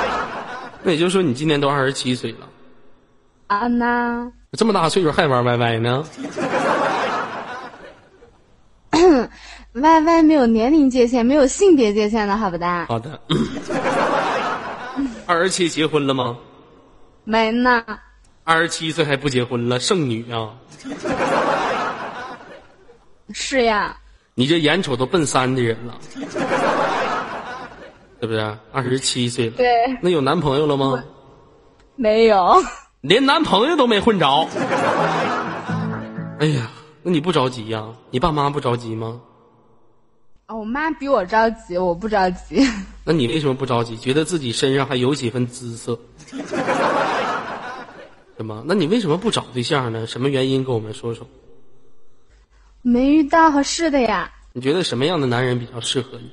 [0.83, 2.49] 那也就是说你今年都二十七岁了，
[3.49, 6.05] 啊那，这么大岁数还玩 YY 呢？
[9.73, 12.87] Y Y 没有年龄界限，没有性别界限的，好不哒？
[12.87, 13.21] 好的。
[15.27, 16.37] 二十七结婚了吗？
[17.23, 17.85] 没呢。
[18.43, 20.51] 二十七岁还不结婚了，剩女啊！
[23.33, 23.97] 是呀。
[24.35, 25.97] 你这眼瞅都奔三的人了，
[28.21, 28.59] 是不是？
[28.73, 29.53] 二十七岁了。
[29.57, 29.69] 对。
[30.03, 31.01] 那有男朋友了吗？
[31.95, 32.61] 没有。
[33.01, 34.47] 连男朋友都没混着。
[36.39, 36.71] 哎呀，
[37.03, 37.87] 那你不着急呀？
[38.11, 39.21] 你爸妈不着急吗？
[40.47, 42.67] 哦，我妈比我着急，我不着急。
[43.05, 43.97] 那你为什么不着急？
[43.97, 45.99] 觉得自己身上还有几分姿色？
[48.37, 48.63] 什么？
[48.67, 50.07] 那你为什么不找对象呢？
[50.07, 50.65] 什么原因？
[50.65, 51.27] 跟我们说说。
[52.83, 54.31] 没遇到合适的呀。
[54.53, 56.31] 你觉得什么样的男人比较适合你？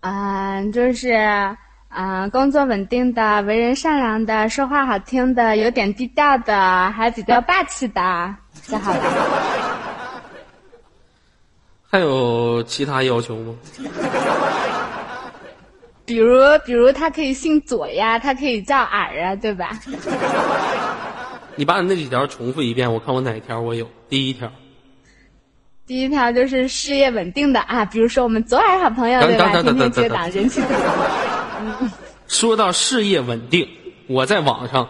[0.00, 1.56] 嗯，就是
[1.92, 9.00] 嗯，工作稳定的，为人善良的，说话好听的，有点低调的，还比较霸气的，就好了。
[11.90, 13.54] 还有其他要求吗？
[16.04, 19.76] 比如，比如他可以姓左呀，他可以叫尔啊，对吧？
[21.56, 23.88] 你把你那几条重复一遍，我看我哪条我有。
[24.08, 24.48] 第一条。
[25.86, 29.50] 第一条就是事业稳定的啊，比如说我们左耳好朋友对吧？
[29.60, 30.62] 天天接档，人气。
[32.26, 33.68] 说到事业稳定，
[34.06, 34.88] 我在网上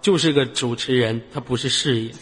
[0.00, 2.12] 就是个主持人，他不是事业，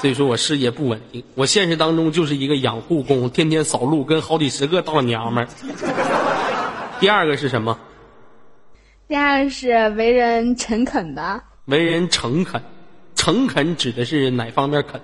[0.00, 1.22] 所以说我事业不稳定。
[1.34, 5.48] 我现实当中就是一个养护工，天天扫路，跟好几十个大老娘们儿。
[6.98, 7.78] 第二个是什么？
[9.08, 11.42] 第二个是为人诚恳的。
[11.66, 12.60] 为人诚恳，
[13.14, 15.00] 诚恳指的是哪方面肯？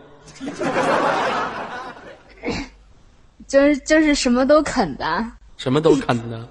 [3.47, 5.25] 就是就是什么都肯的，
[5.57, 6.49] 什么都肯的。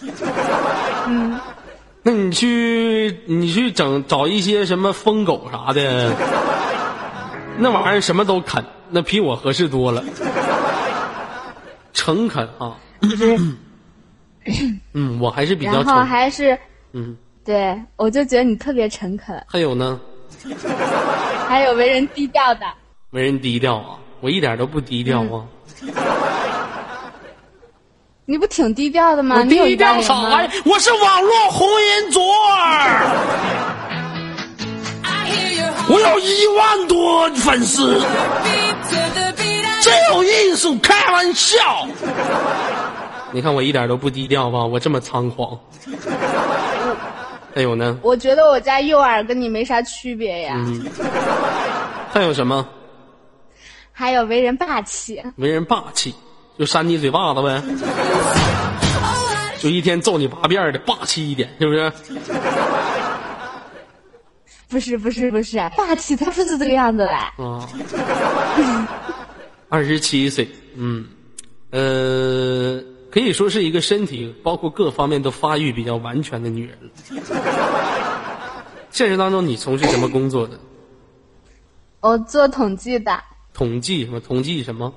[1.06, 1.40] 嗯，
[2.02, 6.12] 那你去你去整找一些什么疯狗啥的，
[7.58, 10.04] 那玩意儿什么都啃，那比我合适多了。
[11.92, 12.76] 诚恳啊，
[14.92, 15.72] 嗯， 我还是比较。
[15.72, 16.56] 然后还是
[16.92, 19.44] 嗯，对，我就觉得你特别诚恳。
[19.48, 20.00] 还有呢？
[21.48, 22.60] 还有为人低调的。
[23.10, 25.44] 为人低调啊，我一点都不低调啊。
[28.30, 29.42] 你不挺低调的吗？
[29.44, 30.50] 低调啥呀？
[30.66, 33.08] 我是网络红人座儿，
[35.88, 37.98] 我有一万多粉丝，
[39.80, 41.88] 真有意思，开玩笑。
[43.32, 44.62] 你看我一点都不低调吧？
[44.62, 45.58] 我这么猖狂。
[47.54, 47.98] 还有呢？
[48.02, 50.52] 我觉得我家右耳跟你没啥区别呀。
[50.54, 50.84] 嗯。
[52.12, 52.68] 还有什么？
[53.90, 55.22] 还有为人霸气。
[55.36, 56.14] 为人霸气。
[56.58, 57.62] 就扇你嘴巴子呗，
[59.60, 61.92] 就一天揍你八遍的，霸气一点，是不是？
[64.68, 67.10] 不是不是不是，霸气他不是这个样子的。
[67.10, 67.66] 啊，
[69.68, 71.06] 二十七岁，嗯，
[71.70, 76.90] 呃，可以说是一个身体包括各方面都发育比较完全的女人了。
[78.90, 80.58] 现实当中，你从事什么工作的？
[82.00, 83.22] 我做统计的。
[83.54, 84.20] 统计什么？
[84.20, 84.92] 统计什么？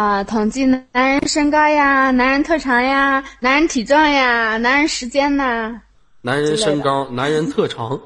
[0.00, 5.82] 啊，统计男人身高呀，男人特长呀，男人体重呀，男人时间呐。
[6.22, 8.00] 男人身高，男人特长，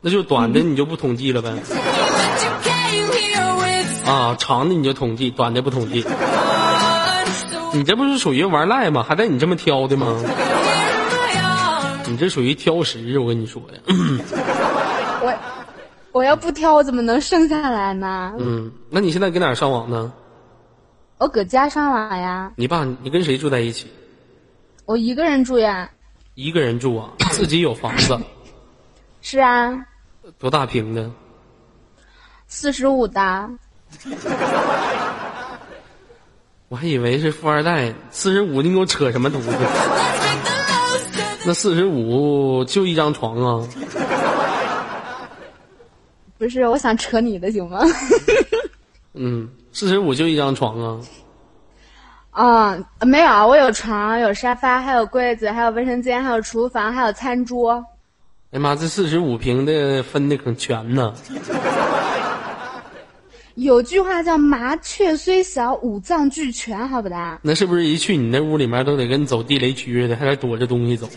[0.00, 1.50] 那就短的你就不统计了呗。
[4.06, 6.04] 啊，长的你就统计，短的不统计。
[7.72, 9.04] 你这不是属于玩赖吗？
[9.08, 10.20] 还带你这么挑的吗？
[12.08, 13.78] 你这属于挑食，我跟你说呀。
[15.22, 15.32] 我
[16.10, 18.32] 我要不挑，我怎么能剩下来呢？
[18.40, 20.12] 嗯，那你现在搁哪上网呢？
[21.18, 22.52] 我搁家上网呀。
[22.56, 23.86] 你爸，你跟谁住在一起？
[24.84, 25.90] 我一个人住呀。
[26.34, 27.10] 一个人住啊？
[27.32, 28.16] 自己有房子？
[29.20, 29.84] 是啊。
[30.38, 31.10] 多大平的？
[32.46, 33.50] 四十五的。
[36.68, 39.50] 我还以为是富二代，四十五，你给我扯什么犊子？
[41.46, 43.66] 那四十五就一张床啊？
[46.38, 47.80] 不是，我想扯你的，行吗？
[49.14, 49.48] 嗯。
[49.78, 50.98] 四十五就一张床啊？
[52.32, 57.84] 嗯，没有，我有床，有沙发，还有柜子，还有卫生间，还有厨房，还有餐桌。
[58.50, 61.14] 哎妈，这四十五平的分的可全呢。
[63.54, 67.38] 有句话叫“麻雀虽小，五脏俱全”，好不哒？
[67.42, 71.08] 那是不是一去你那屋里面都得跟走地雷区似的，还得躲着东西走？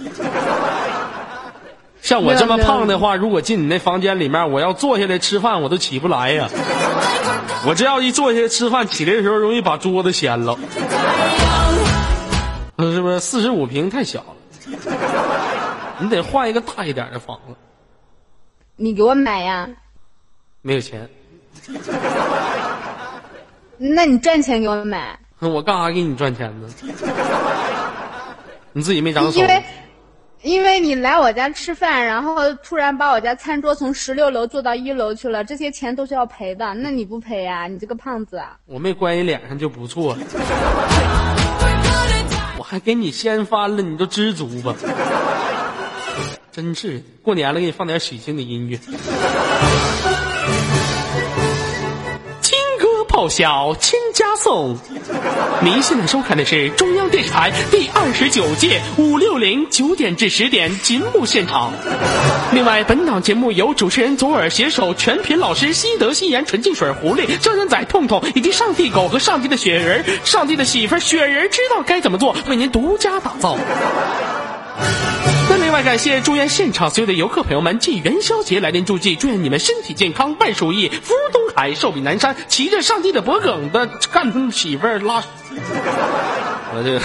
[2.03, 6.47] 像我这么胖的话，如果进你那房间里面，我要坐下来吃饭，我都起不来呀。
[7.65, 10.57] 我这要一坐下吃饭，起来的时候容易把桌子掀了。
[12.77, 14.35] 是不是四十五平太小了？
[15.99, 17.55] 你得换一个大一点的房子。
[18.75, 19.69] 你给我买呀？
[20.63, 21.09] 没有钱。
[23.77, 26.67] 那你赚钱给我买，我干啥给你赚钱呢？
[28.73, 29.47] 你自己没长手因。
[29.47, 29.63] 为
[30.43, 36.73] 因为你来我家吃饭，然后突然把我家餐桌从十六楼坐到一楼去了，这些钱都是要赔的。
[36.73, 38.57] 那你不赔呀、你这个胖子啊！
[38.65, 40.19] 我没关你脸上就不错了，
[42.57, 44.73] 我还给你掀翻了，你就知足吧。
[46.51, 48.77] 真是过年了，给你放点喜庆的音乐。
[52.41, 53.99] 金歌报晓千
[54.43, 54.75] 送，
[55.61, 61.71] 您现在收看的是中央电视台第二十九届五六零九点至十点节目现场。
[62.51, 73.59] 另外，本档节目由主持人左耳携手全品老师西德西言纯净水狐狸、正人仔痛痛以及上帝狗和上帝的雪人、上帝的媳妇雪人知道该怎么做，为您独家打造。
[75.83, 85.23] 感谢祝愿现场所有的游客朋友们继元宵节来临诸暨，祝愿你们身体健康，万事如意，福如东海，寿比南山，骑着上帝的脖梗的干他媳妇儿拉。
[86.73, 87.01] 我这个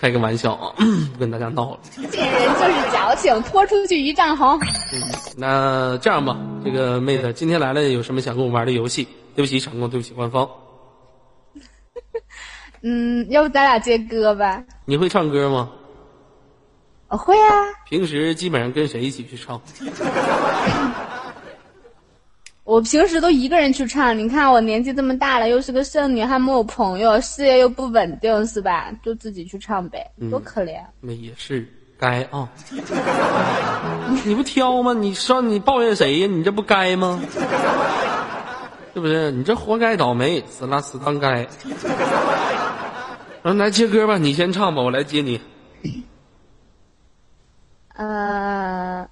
[0.00, 0.74] 开个玩笑啊，
[1.12, 1.80] 不 跟大家闹了。
[2.10, 4.58] 这人就是矫情，拖出去一丈红。
[5.36, 9.06] 那这样吧，这个妹子今天来了，有什么想跟我玩的游戏？
[9.36, 10.48] 对不起场控，对不起官方。
[12.82, 14.62] 嗯，要不咱俩接歌吧？
[14.84, 15.70] 你会唱歌吗？
[17.08, 19.60] 我会啊，平时基本上跟谁一起去唱？
[22.64, 24.16] 我平时都一个人去唱。
[24.18, 28.92] 你看我年纪这么大了，又是个剩女，还没有朋友，事业又不稳定，是吧？
[29.02, 30.80] 就自己去唱呗，多可怜。
[31.00, 31.66] 那也是
[31.98, 32.46] 该啊。
[34.26, 34.92] 你不挑吗？
[34.92, 36.26] 你说你抱怨谁呀？
[36.30, 37.18] 你这不该吗？
[38.92, 39.30] 是不是？
[39.30, 41.46] 你这活该倒霉，死拉死当该。
[43.42, 45.40] 然后来接歌吧，你先唱吧，我来接你。
[47.98, 49.08] 呃，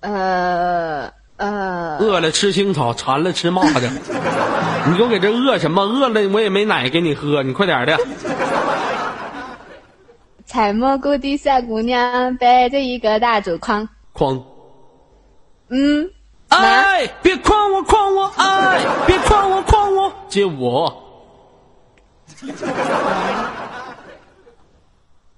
[0.00, 3.90] 呃，呃，饿了吃青草，馋了吃蚂蚱。
[4.86, 5.82] 你给我给这饿什么？
[5.82, 7.98] 饿了我也没奶给你喝，你快点的。
[10.46, 14.40] 采蘑菇的小姑娘背着一个大竹筐，筐！
[15.70, 16.08] 嗯，
[16.50, 21.02] 哎，别诓我诓我，哎，别诓我诓我，接我。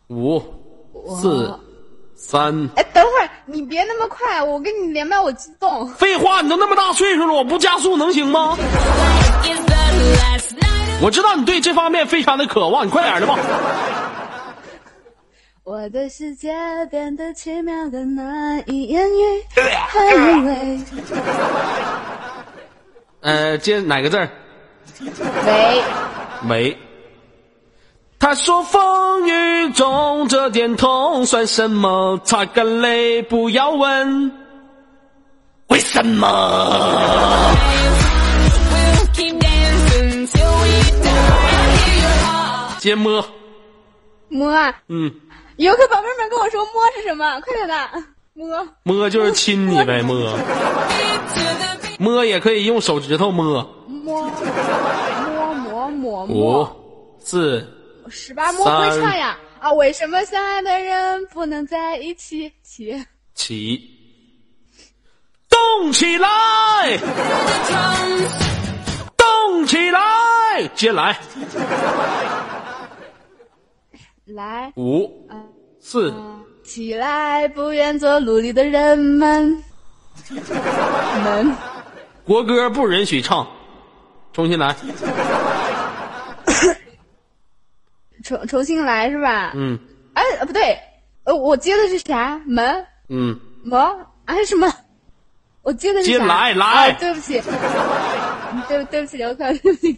[0.09, 0.43] 五、
[1.21, 1.59] 四、
[2.27, 2.69] 三。
[2.75, 5.87] 哎，等会儿你别那么快，我跟你连麦我激动。
[5.91, 8.59] 废话，你都那么大岁数了，我不加速能行吗？
[11.01, 13.39] 我知道你对这方面非常的渴望，你快点的吧。
[15.63, 16.53] 我的世界
[16.91, 19.45] 变得奇妙的难以言喻，
[19.89, 20.81] 还以为
[23.21, 24.29] 呃，接哪个字儿？
[25.01, 25.83] 喂，
[26.43, 26.77] 没。
[28.19, 32.19] 他说：“风雨中这点痛算什么？
[32.25, 34.33] 擦干泪，不要问
[35.69, 36.27] 为什么。”
[42.79, 43.25] 接摸，
[44.29, 45.13] 摸啊，嗯，
[45.57, 47.41] 游客宝贝们跟我说摸是什么？
[47.41, 47.75] 快点的，
[48.33, 48.69] 摸。
[48.85, 50.17] 摸就是亲你呗，摸。
[51.99, 53.69] 摸也可以用手指头摸。
[53.89, 54.31] 摸
[55.59, 56.69] 摸摸摸五，
[57.19, 57.67] 四
[58.11, 59.73] 十八摸会唱呀啊！
[59.73, 62.53] 为什么相爱的人不能在一起？
[62.63, 63.05] 起
[63.35, 63.91] 起，
[65.49, 66.29] 动起来，
[69.17, 71.19] 动起来，接来，
[74.27, 75.29] 来，五
[75.81, 76.15] 四
[76.65, 77.47] 起来！
[77.49, 79.63] 不愿做奴隶的人们
[81.25, 81.57] 们，
[82.25, 83.47] 国歌不允许唱，
[84.33, 84.75] 重新来。
[88.27, 89.53] 重重新来是吧？
[89.55, 89.79] 嗯
[90.15, 90.77] 哎，呃不对，
[91.25, 92.41] 呃，我接的是啥？
[92.47, 93.81] 门嗯，门
[94.25, 94.73] 哎什么？
[95.63, 96.27] 我接的是接啥？
[96.27, 97.41] 来来啊对不起，
[98.69, 99.97] 对对不起，刘可，对不起。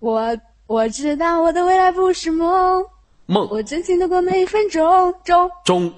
[0.00, 0.36] 我
[0.66, 2.84] 我知道我的未来不是梦，
[3.26, 5.50] 梦我真心度过每一分钟钟。
[5.64, 5.92] 中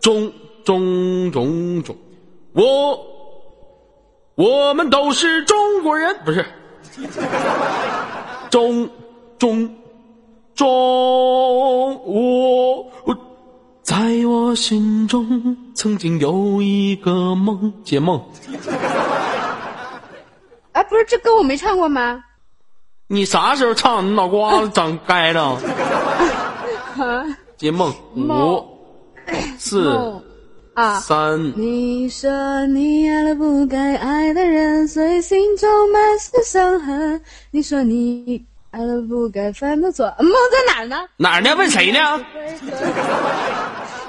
[0.00, 0.32] 中
[0.64, 1.96] 中中中，
[2.52, 3.06] 我
[4.34, 6.44] 我们都是中国人，不是
[8.50, 8.88] 中
[9.38, 9.68] 中
[10.54, 10.66] 中，
[12.04, 13.16] 我我
[13.82, 13.96] 在
[14.26, 18.20] 我心中曾经有一个梦，解梦。
[20.72, 22.24] 哎， 不是这歌我没唱过吗？
[23.06, 24.06] 你啥时候唱？
[24.06, 25.58] 你脑瓜子长该了。
[27.56, 28.64] 解梦梦五
[29.58, 30.22] 四
[31.00, 32.30] 三你说
[32.66, 37.20] 你爱了不该爱的人，所以心中满是伤痕。
[37.50, 40.96] 你说你爱了不该犯的错，梦在哪儿呢？
[41.16, 41.54] 哪儿呢？
[41.56, 41.98] 问谁呢？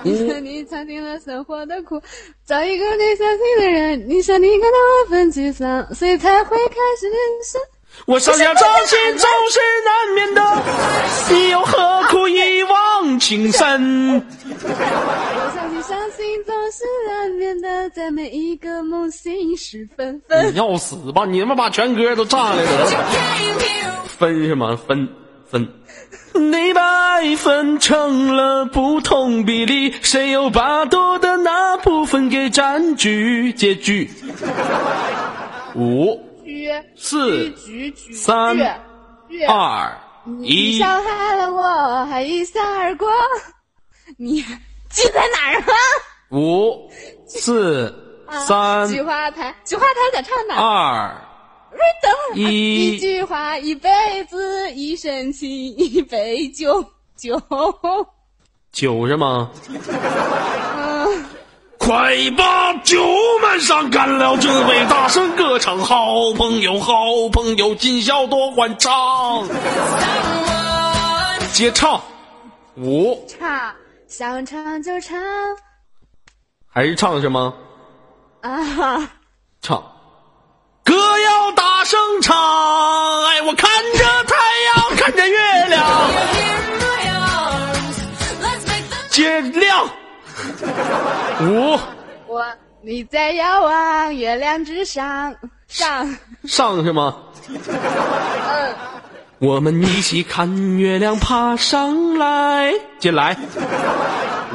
[0.03, 1.99] 你说你尝尽了生活的苦，
[2.45, 7.59] 找一个你相信的人，你说你感到万分沮丧，所以才会开始人生。
[8.05, 10.41] 我上下掌心总是难免的，
[11.29, 14.15] 你又何苦一往情深？
[14.15, 20.57] 我相信，伤心总是难免的，在每一个梦醒时分分你。
[20.57, 21.25] 要死吧！
[21.25, 22.87] 你他妈把全歌都炸来得了。
[24.17, 24.79] 分是吗？
[24.87, 25.07] 分
[25.49, 25.67] 分。
[26.33, 33.51] 你把爱分成了不同比例，谁又把多的那部分给占据？
[33.53, 34.09] 结局。
[35.75, 36.19] 五、
[36.49, 37.53] 居四、
[38.13, 38.57] 三
[39.47, 40.79] 二、你一。
[40.79, 43.07] 伤害了我，还一扫而过。
[44.17, 44.41] 你
[44.89, 45.73] 记在哪儿啊？
[46.31, 46.89] 五、
[47.27, 47.93] 四、
[48.47, 50.55] 三、菊花台，菊花台在唱哪？
[50.55, 51.15] 二、
[52.33, 53.89] 一一句话，一辈
[54.25, 56.83] 子，一生情，一杯酒
[57.15, 57.39] 酒。
[58.71, 59.51] 酒是吗？
[61.89, 63.03] 嗯，快把酒
[63.41, 66.93] 满上，干了这杯，大声歌唱，好朋友，好
[67.33, 69.47] 朋友，今宵多欢畅。
[71.51, 71.99] 接唱，
[72.75, 73.73] 五唱
[74.07, 75.19] 想唱就唱
[76.71, 77.55] 还是唱是吗？
[78.41, 79.09] 啊！
[79.63, 79.83] 唱，
[80.83, 82.35] 歌要大声唱，
[83.25, 83.67] 哎，我看
[83.97, 84.35] 着太
[84.75, 85.83] 阳，看着月亮，
[89.09, 89.89] 接亮，
[91.43, 91.79] 五。
[92.27, 92.45] 我
[92.81, 95.35] 你在遥望月亮之上。
[95.67, 97.15] 上，上是吗？
[97.47, 98.75] 嗯，
[99.37, 103.37] 我们一起看月亮爬上来，进来，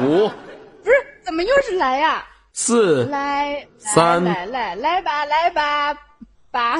[0.01, 0.27] 五。
[0.83, 0.91] 不是，
[1.23, 3.05] 怎么又是来呀、四。
[3.05, 5.93] 来，三来来来来吧，来吧，
[6.51, 6.79] 八。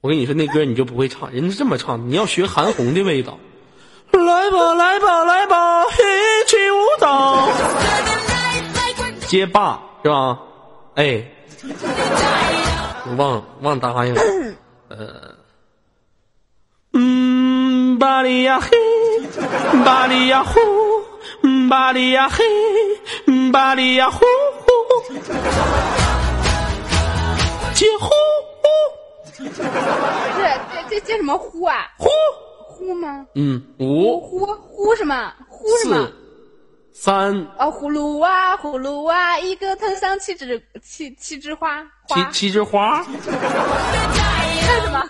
[0.00, 3.38] 我跟你说，那歌你就不会唱，人家这么唱，你要学韩红的味道。
[4.12, 7.48] 来吧，来吧，来吧，一起舞蹈。
[9.26, 10.38] 接霸是吧？
[10.94, 11.24] 哎，
[13.06, 14.22] 我忘忘答应了。
[14.88, 14.96] 呃，
[16.94, 18.70] 嗯，巴里呀嘿，
[19.84, 20.58] 巴里呀呼，
[21.42, 22.42] 嗯巴里呀嘿，
[23.26, 25.12] 嗯巴里呀呼呼，
[27.74, 28.14] 接呼呼。
[29.36, 31.86] 不是，这这这什么呼啊？
[31.98, 32.08] 呼，
[32.88, 33.26] 呼吗？
[33.34, 35.32] 嗯，五、呼呼什么？
[35.46, 36.12] 呼什么四？、
[37.02, 42.30] 三、哦，葫芦娃，葫芦娃，一个藤上七枝七七枝花七花。
[42.30, 43.04] 七枝花。
[43.04, 45.04] 干什么？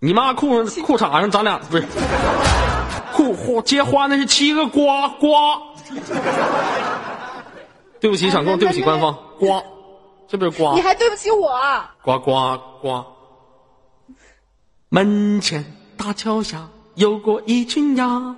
[0.00, 1.86] 你妈裤上裤衩上长俩不是
[3.14, 5.58] 裤花接花那是七个瓜瓜。
[8.00, 9.62] 对不起，场控，对不起，官方瓜，
[10.28, 10.82] 是不是瓜你？
[10.82, 11.58] 还对不起我？
[12.02, 13.02] 呱呱呱！
[14.90, 15.64] 门前
[15.96, 18.36] 大桥下游过一群鸭，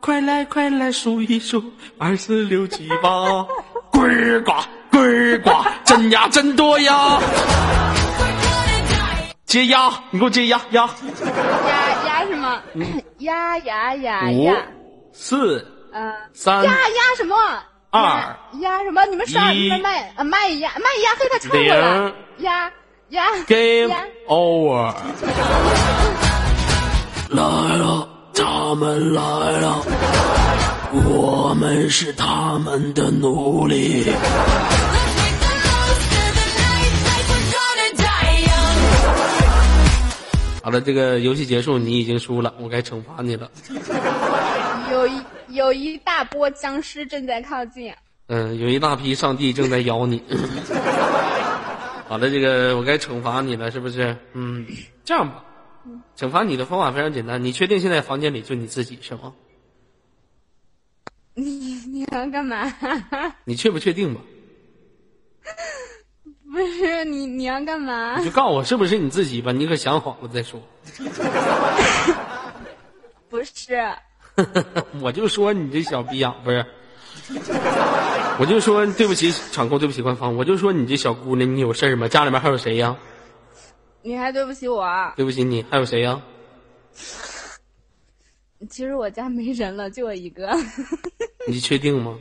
[0.00, 1.62] 快来快来数一数，
[1.98, 3.42] 二四六七八，
[3.90, 4.00] 呱
[4.42, 4.52] 呱
[4.90, 4.98] 呱
[5.44, 5.50] 呱，
[5.84, 7.20] 真鸭真多呀！
[9.44, 10.88] 接鸭，你给我接鸭鸭。
[11.66, 12.62] 鸭鸭什么？
[13.18, 14.56] 鸭鸭鸭五鸭。
[15.12, 16.10] 四嗯。
[16.32, 17.36] 三鸭鸭什么？
[17.90, 19.04] 二鸭鸭什么？
[19.06, 22.14] 你们说一你们卖啊卖鸭卖鸭黑他唱过了。
[22.38, 22.72] 鸭
[23.10, 23.94] 鸭 Game
[24.26, 24.94] over。
[27.30, 27.42] 来
[27.76, 29.80] 了，他们来了，
[30.92, 34.04] 我们是他们的奴隶。
[40.62, 43.48] 好了，这个游戏结束，你已经输了，我该惩罚你了。
[44.90, 47.92] 有一有一大波僵尸正在靠近。
[48.26, 50.20] 嗯，有一大批上帝正在咬你。
[52.08, 54.16] 好了，这个我该惩罚你了，是不是？
[54.32, 54.66] 嗯，
[55.04, 55.44] 这样吧，
[56.16, 57.42] 惩罚你的方法非常简单。
[57.42, 59.32] 你确定现在房间里就你自己是吗？
[61.34, 61.44] 你
[61.86, 62.72] 你要干嘛？
[63.44, 64.20] 你确不确定吧？
[66.52, 68.24] 不是你你要干嘛你？
[68.24, 69.52] 就告诉我是不是你自己吧。
[69.52, 70.60] 你可想好了再说。
[73.30, 73.78] 不是，
[75.00, 76.66] 我就说你这小逼样不是，
[78.40, 82.08] 我就说对不起场控，对不起官方，我就说你这小姑娘，你有事儿吗？
[82.08, 82.96] 家里面还有谁呀？
[84.02, 84.86] 你还对不起我。
[85.16, 86.20] 对不起你，还有谁呀？
[88.68, 90.50] 其实我家没人了，就我一个。
[91.48, 92.18] 你确定吗？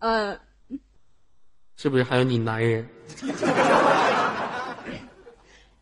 [0.00, 0.38] 嗯，
[1.76, 2.86] 是不是还有你男人？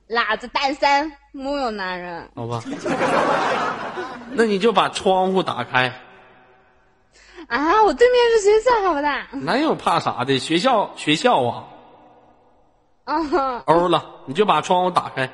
[0.09, 2.31] 老子单身，木有男人。
[2.35, 2.63] 好吧，
[4.33, 5.93] 那你就把窗户打开。
[7.49, 9.29] 啊，我对面是学校，好不大？
[9.33, 10.39] 哪有怕啥的？
[10.39, 11.69] 学校学校啊，
[13.09, 15.27] 啊，欧了，你就把窗户打开，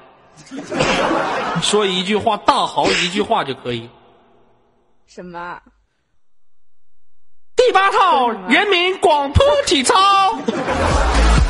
[1.60, 3.90] 说一句话，大嚎一句话就可以。
[5.08, 5.58] 什么？
[7.56, 9.92] 第八套人民广播体操，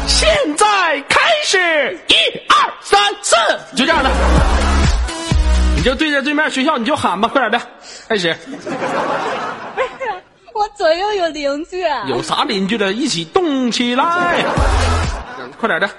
[0.07, 1.59] 现在开始，
[2.09, 2.15] 一
[2.49, 3.37] 二三四，
[3.77, 4.11] 就这样的。
[5.77, 7.61] 你就对着对面学校，你就喊吧，快点的，
[8.09, 8.35] 开始。
[10.55, 11.83] 我左右有邻居。
[12.07, 14.43] 有啥邻居的，一起动起来！
[15.61, 15.91] 快点的，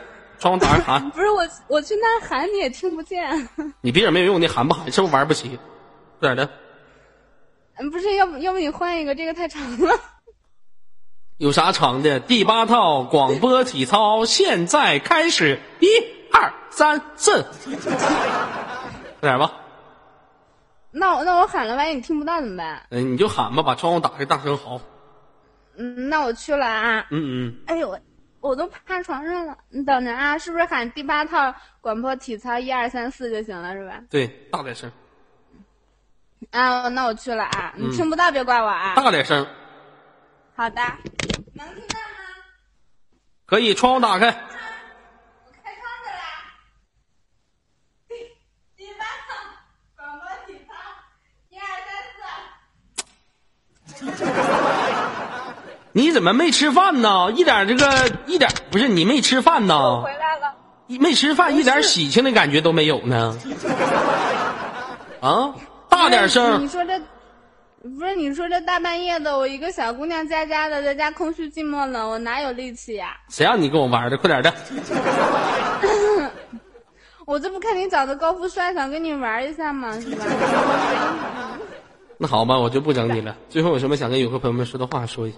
[0.46, 1.10] 窗户打开喊。
[1.10, 3.50] 不是我，我去那喊你也听不见。
[3.82, 5.58] 你别人没有用，你喊不喊是不是玩不起？
[6.20, 6.48] 快点的。
[7.78, 10.00] 嗯，不是，要不要不你换一个，这个太长了。
[11.38, 12.20] 有啥长的？
[12.20, 15.88] 第八套广播体操现在开始，一
[16.32, 17.44] 二三四，
[19.20, 19.52] 快点吧。
[20.92, 22.86] 那我那我喊了，万一你听不到怎么办？
[22.92, 24.80] 嗯，你就喊吧，把窗户打开，大声嚎。
[25.76, 27.08] 嗯，那我去了啊。
[27.10, 27.56] 嗯嗯。
[27.66, 28.00] 哎呦我，
[28.46, 29.58] 我都趴床上了。
[29.70, 34.04] 你等着啊，是不是喊第八套广播体操一二三四就行了，是吧？
[34.08, 34.92] 对，大点声。
[36.52, 37.74] 啊，那我去了啊！
[37.76, 38.94] 你听不到别怪我啊！
[38.94, 39.48] 大点声。
[40.56, 40.80] 好的。
[41.54, 42.06] 能听到吗？
[43.48, 46.46] 可以，窗户打开窗子啦！
[48.78, 49.34] 第八套
[49.96, 50.72] 广播体操，
[51.50, 51.90] 一二三
[54.06, 54.26] 四。
[55.98, 57.32] 你怎么没吃饭呢？
[57.38, 59.78] 一点这个一点不是你没吃饭呢？
[59.78, 60.54] 我回来了。
[61.00, 63.40] 没吃饭，一点喜庆的感觉都没有呢。
[65.22, 65.56] 啊！
[65.88, 66.62] 大点声！
[66.62, 67.00] 你说这
[67.98, 73.16] 不是你说这大半夜的，我一个小姑娘家家的，在家空虚寂寞冷，我哪有力气呀？
[73.30, 74.18] 谁让你跟我玩的？
[74.18, 74.54] 快点的！
[77.26, 79.98] 我这不看你长得高富帅，想跟你玩一下吗？
[79.98, 80.26] 是吧？
[82.20, 83.34] 那好吧，我就不整你了。
[83.50, 85.38] 最后有什么想跟游客朋友们说的话，说一下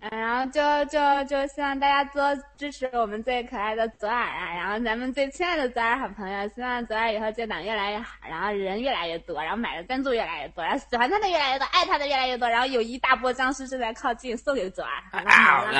[0.00, 0.10] 嗯？
[0.18, 2.22] 然后就就就希望大家多
[2.56, 14.90] 支持我们最可爱的左耳啊，然后咱们最亲爱的左耳好朋友，希望左耳以后建档越来越好，然后人越来越多，然后买的赞助越来越多，然后喜欢他的越来越多，爱他的越来越多，然后有一大波僵尸正在靠近，送给左耳。
[15.10, 15.72] 好的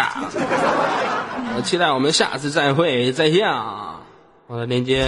[1.57, 4.01] 我期待我们下次再会，再见啊！
[4.47, 5.07] 我的链接。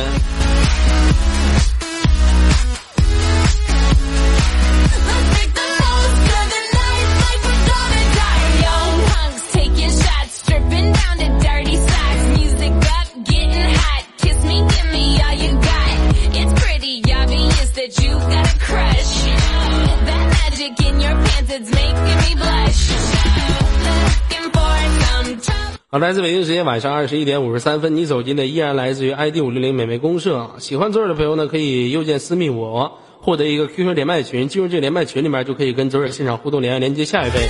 [26.02, 30.50] 来自北京时间晚上二十一点五十三分，你走进的依然来自于 ID 五六零美美公社。
[30.58, 34.48] 喜欢左耳的朋友呢，可以右键私密我，获得一个 QQ 连麦群。
[34.48, 37.48] 进入这连麦群里面，就可以跟左耳现场互动连连接下一位。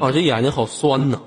[0.00, 1.18] 哦，这眼睛好酸呐。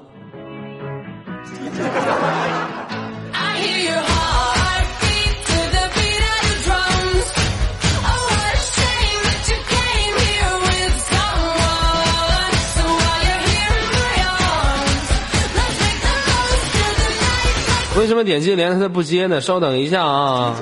[18.24, 19.42] 点击连他都不接呢？
[19.42, 20.56] 稍等一下啊！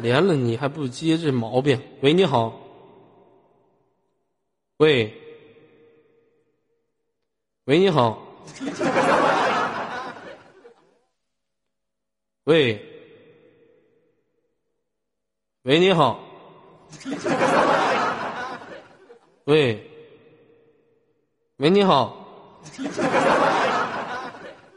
[0.00, 1.82] 连了你还不接，这毛病。
[2.02, 2.52] 喂，你好。
[4.76, 5.12] 喂。
[7.64, 8.22] 喂，你好。
[12.44, 12.80] 喂。
[15.62, 16.20] 喂，你好。
[19.44, 19.84] 喂。
[21.56, 22.16] 喂，你好。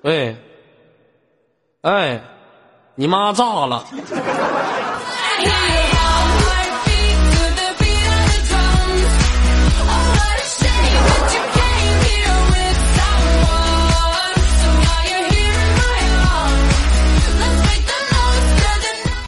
[0.01, 0.35] 喂。
[1.81, 2.21] 哎，
[2.93, 3.83] 你妈炸了！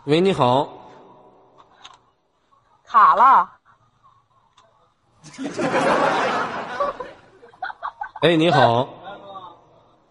[0.05, 0.69] 喂，你好。
[2.85, 3.49] 卡了。
[8.21, 8.87] 哎，你好。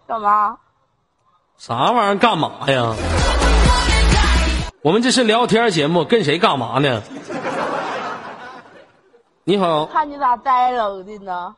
[0.08, 0.58] 干嘛？
[1.62, 2.18] 啥玩意儿？
[2.18, 2.92] 干嘛呀？
[4.82, 7.00] 我们这是聊天节目，跟谁干嘛呢？
[9.44, 9.86] 你好。
[9.86, 11.54] 看你咋栽楼的呢？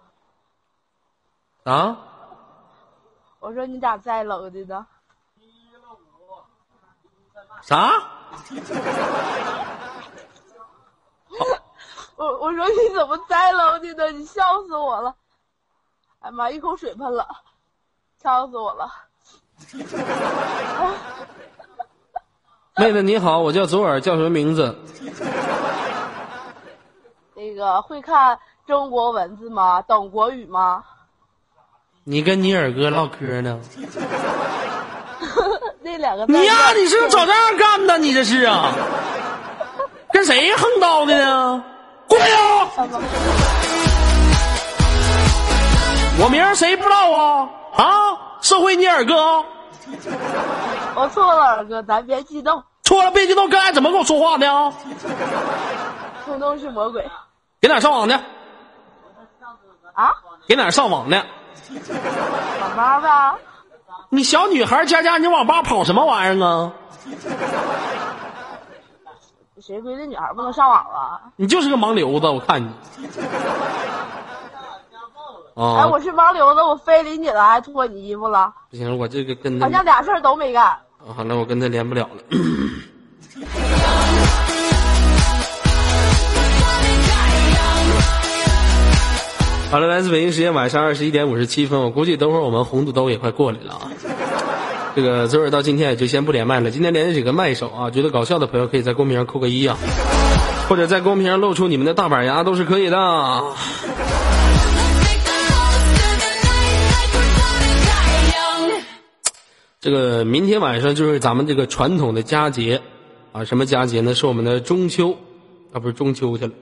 [1.63, 1.97] 啊？
[3.41, 4.87] 我说你咋栽楼的呢？
[7.63, 7.91] 啥？
[12.17, 14.11] 我我说你怎么栽楼的呢？
[14.13, 15.15] 你笑死我了！
[16.21, 17.27] 哎妈，一口水喷了，
[18.23, 18.93] 笑死我了。
[22.77, 24.75] 妹子你好，我叫左耳，叫什么名字？
[27.35, 29.83] 那个会看中国文字吗？
[29.83, 30.83] 懂国语吗？
[32.05, 33.61] 你跟你二哥唠嗑呢？
[35.83, 37.99] 那两个你呀，你是要找这样干的？
[37.99, 38.73] 你这是啊？
[40.13, 41.65] 跟谁横刀的呢？
[42.09, 42.37] 过来呀！
[46.21, 47.49] 我名儿谁不知道啊？
[47.77, 47.85] 啊，
[48.45, 49.43] 社会你二哥
[50.95, 54.71] 我错了，二哥，咱别激动，错了，别激动，刚才怎么跟我说话呢？
[56.27, 57.11] 冲动是魔鬼
[57.59, 58.23] 给哪上网呢？
[59.95, 60.13] 啊！
[60.47, 61.25] 给哪上网呢？
[62.61, 63.39] 网吧呗，
[64.11, 66.71] 你小女孩家家，你网吧跑什么玩意儿啊？
[69.59, 71.19] 谁规定女孩不能上网啊？
[71.37, 72.71] 你就是个盲流子，我看你。
[75.57, 80.65] 哎，啊，我是盲流子，我非礼你了，还脱你衣服了，不行，我这个跟他好像俩事儿都没干。
[80.65, 82.11] 啊，那我跟他连不了了。
[89.71, 93.87] 好了，来自北京时间晚上二十一点五十七分，我估计等会儿我们红肚兜也快过来了啊。
[94.97, 99.77] 这个昨儿到今天也就先不连麦了，今天连着几个麦手啊，觉得搞笑的朋友可以在公屏上扣个一啊，
[100.69, 102.99] 或者在公屏上露出你们的大板牙都是可以的。
[109.85, 112.81] 这个明天晚上就是咱们这个传统的佳节
[113.33, 114.15] 啊，什么佳节呢？
[114.15, 115.19] 是我们的中秋
[115.75, 116.53] 啊，不是中秋去了。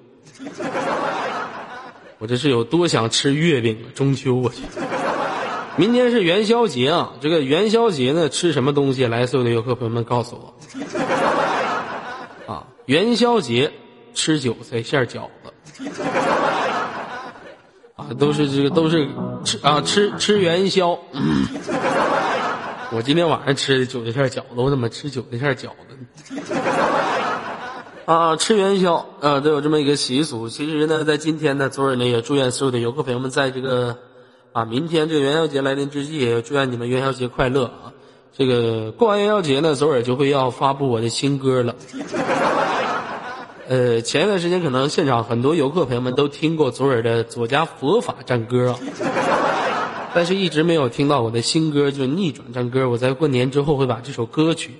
[2.18, 3.78] 我这是有多想吃月饼！
[3.94, 4.62] 中秋我去，
[5.76, 7.12] 明天是元宵节啊！
[7.20, 9.06] 这个元宵节呢，吃什么东西？
[9.06, 10.36] 来，所有的游客朋友们告诉
[12.46, 12.66] 我啊！
[12.86, 13.70] 元宵节
[14.14, 15.88] 吃韭菜馅饺子
[17.94, 19.06] 啊，都是这个都是
[19.44, 20.98] 吃啊吃吃元宵。
[22.94, 26.42] 我今天晚上吃的韭菜馅饺子，我怎么吃韭菜馅饺子呢？
[28.04, 30.50] 啊，吃元宵，啊，都有这么一个习俗。
[30.50, 33.96] 其实呢，在今天呢，昨儿呢，也祝愿所有的游客朋友们，在这个
[34.52, 37.96] 啊，明天这个元宵节来临之际，也祝愿你们元宵节快乐啊！
[38.36, 41.74] 这个过完元宵节呢，昨儿就会要发布我的新歌了。
[43.68, 48.76] 呃，前一段时间可能现场很多游客朋友们都听过左耳的左家佛法战歌啊，
[50.14, 52.88] 但是一直没有听到我的新歌，就是逆转战歌。
[52.88, 54.72] 我在过年之后会把这首歌曲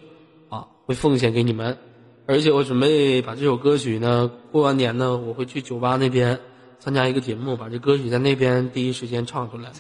[0.49, 1.77] 啊，会奉献给你们，
[2.27, 6.39] 而且我准备把这首歌曲呢，过完年呢，我会去酒吧那边
[6.79, 9.71] 参加一个节目，把这歌曲在那边第一时间唱出来。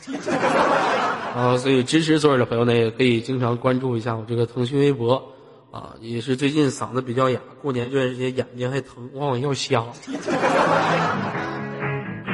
[1.36, 5.22] 啊，所以支持左耳的朋友呢，也可以经常关注一下我这个腾讯微博。
[5.70, 9.82] 啊，也是最近嗓子比较哑，过年这段时间眼睛还疼，往往要瞎。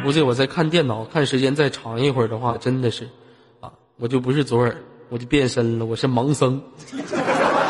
[0.05, 3.09] 估计我在看电脑看时间再长一会儿的话，真的是，
[3.61, 4.74] 啊，我就不是左耳，
[5.11, 6.62] 我就变身了，我是盲僧，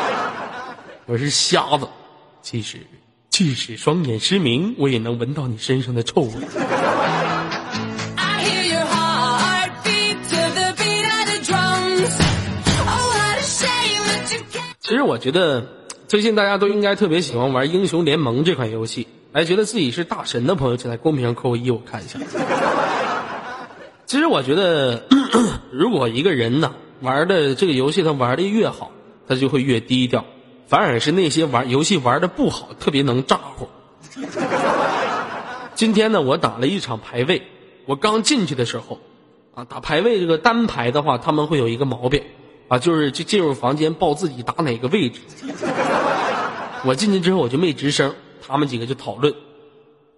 [1.07, 1.89] 我是瞎子。
[2.43, 2.79] 即使
[3.29, 6.33] 即使双眼失明，我也能闻到你身上的臭味。
[14.81, 15.67] 其实我觉得，
[16.07, 19.07] 最近大家都应该特别喜欢玩《英雄联盟》这款游戏。
[19.33, 22.19] 来，觉得自己是大神的朋友，请在公屏上扣个一，我看一下。
[24.07, 25.03] 其实我觉得，
[25.71, 28.91] 如果一个人呢玩的这个游戏他玩的越好，
[29.29, 30.23] 他就会越低调；
[30.67, 33.69] 反而是那些玩游戏玩的不好，特别能咋呼。
[35.75, 37.43] 今天呢，我打了一场排位，
[37.85, 38.99] 我刚进去的时候，
[39.55, 42.23] 啊，打排位这个单排的话，他们会有一个毛病。
[42.69, 45.21] 啊，就是就进入房间报自己打哪个位置。
[46.85, 48.15] 我进去之后我就没吱声，
[48.49, 49.35] 他们几个就讨论，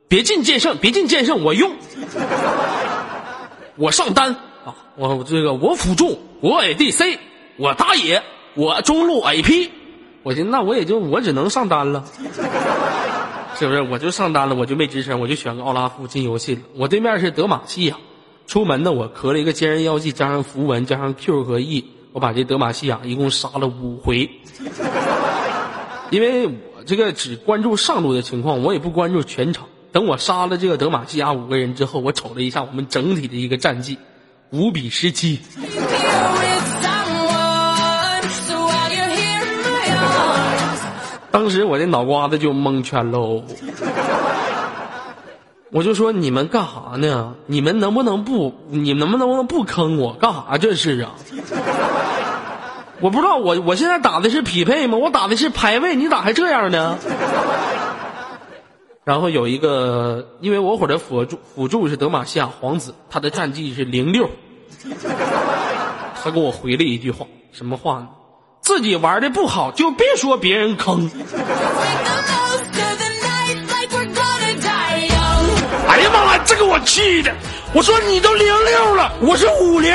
[0.08, 1.72] 别进剑圣，别进剑圣，我用，
[3.76, 4.32] 我上单
[4.64, 7.18] 啊，我这个我辅助，我 ADC，
[7.56, 8.22] 我打野，
[8.54, 9.68] 我中路 AP，
[10.22, 12.04] 我寻思那我也就我只能上单了，
[13.58, 13.82] 是不是？
[13.82, 16.60] 我就上单了，我就没吱声，我就选个奥拉夫进游戏了。
[16.76, 17.96] 我对面是德玛西亚，
[18.46, 21.84] 出门呢我磕了一个坚韧妖姬，加上符文，加上 Q 和 E。
[22.12, 24.28] 我把这德玛西亚一共杀了五回，
[26.10, 26.48] 因为
[26.90, 29.64] 这个只关注上路的情况，我也不关注全场。
[29.92, 33.96] 等我杀了这个德玛西亚五个人之后，我瞅了一下我们整体的一个战绩，
[34.50, 35.38] 五比十七。
[41.30, 43.44] 当时我这脑瓜子就蒙圈喽，
[45.70, 47.36] 我就说你们干啥呢？
[47.46, 48.52] 你们能不能不？
[48.68, 50.12] 你们能不能不坑我？
[50.14, 51.12] 干啥这是啊？
[53.00, 54.98] 我不知道，我我现在打的是匹配吗？
[54.98, 56.98] 我打的是排位，你咋还这样呢？
[59.04, 64.28] 然后有一个，因为我伙的辅助辅助是德玛西亚皇子，他的战绩是零六。
[66.22, 68.08] 他给我回了一句话，什么话呢？
[68.60, 71.10] 自己玩的不好就别说别人坑。
[75.88, 77.32] 哎呀妈呀，这个我气的！
[77.72, 79.90] 我说你都零六了，我是五零。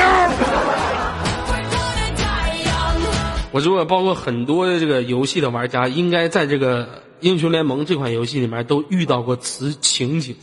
[3.56, 10.36] 我如果，包括很多的这个游戏的玩家，应该在这个英雄联盟这款游戏里面都遇到过此情景。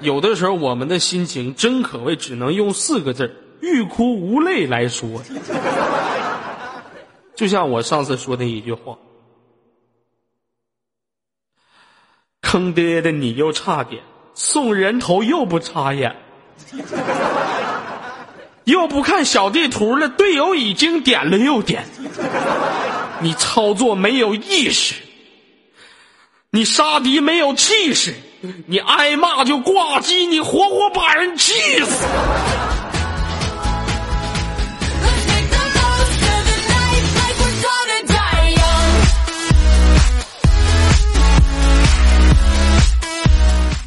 [0.00, 3.32] 有的时候，我们的心情真可谓只能用四个字
[3.62, 5.22] “欲哭无泪”来说。
[7.36, 8.98] 就像我上次说的一句话
[12.42, 14.02] ：“坑爹的你又差点，
[14.34, 16.16] 送人头又不插眼。”
[18.68, 21.86] 又不看小地图了，队友已经点了又点，
[23.18, 24.94] 你操作没有意识，
[26.50, 28.14] 你杀敌没有气势，
[28.66, 32.06] 你挨骂就挂机，你活活把人气死。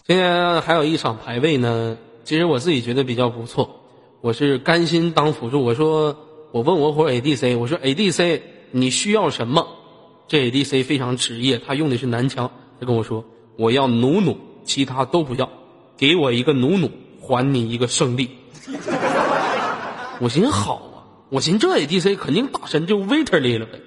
[0.07, 3.77] 今天还有一场排位呢，其实我自己觉得比较不错。
[4.21, 5.63] 我是甘心当辅助。
[5.63, 6.15] 我说，
[6.51, 9.67] 我问我伙 ADC，我说 ADC 你需要什么？
[10.27, 12.49] 这 ADC 非常职业，他用的是男枪。
[12.79, 13.25] 他跟我说，
[13.57, 15.49] 我要努努，其他都不要，
[15.97, 16.87] 给我一个努努，
[17.19, 18.29] 还你一个胜利。
[20.19, 23.79] 我寻思好啊，我寻思这 ADC 肯定大神就 Viterly 了呗。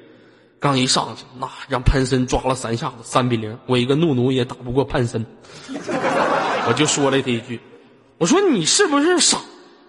[0.59, 5.25] 刚一上去，那让潘森抓了三下子，三比零，我一个努努也打不过潘森。
[6.67, 7.61] 我就说了他一句，
[8.19, 9.39] 我说你是不是傻？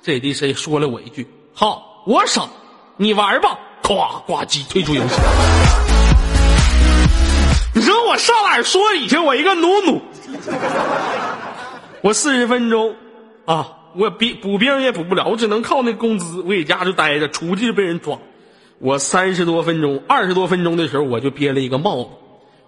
[0.06, 2.44] 这 DC 说了我一句：“好，我傻，
[2.96, 5.16] 你玩吧。”咵，挂机退出游戏。
[7.74, 9.18] 你说我上哪说理去？
[9.18, 10.00] 我一个努努，
[12.02, 12.96] 我四十分钟
[13.46, 18.16] 啊，我兵补兵也补不了，我只能靠那工资，我在家就待着，出去就被人抓。
[18.78, 22.10] 我三十多分钟，二十多分钟的时候，我就憋了一个帽子，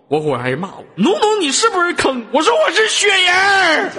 [0.08, 3.92] 我伙还骂我：“努努，你是不是坑？”我说：“我是雪人。”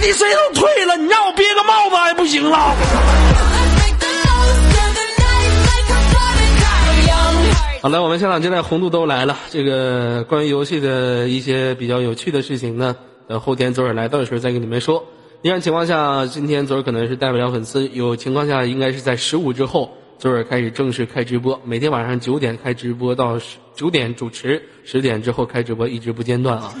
[0.00, 2.74] 你谁都退了，你让我憋个帽子还不行了？
[7.80, 9.38] 好了，我们现场现在红度都来了。
[9.50, 12.96] 这个关于游戏的一些比较有趣的事情呢，
[13.28, 15.04] 等后天左耳来到的时候再跟你们说。
[15.42, 21.60] 一般情况下，今天左耳可能是带不了粉丝，有情况下应该是在十五之后，左耳开始正式开直播。
[21.64, 26.74] 每天晚上九点开直播到十九点主持，十点之后开直播，一直不间断啊。